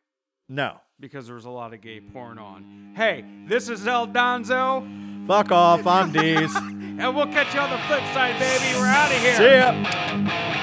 [0.48, 0.80] no.
[1.00, 2.94] Because there was a lot of gay porn on.
[2.96, 5.86] Hey, this is El Donzo, Fuck off.
[5.86, 6.56] I'm D's.
[6.56, 8.80] and we'll catch you on the flip side, baby.
[8.80, 9.36] We're out of here.
[9.36, 10.54] See ya.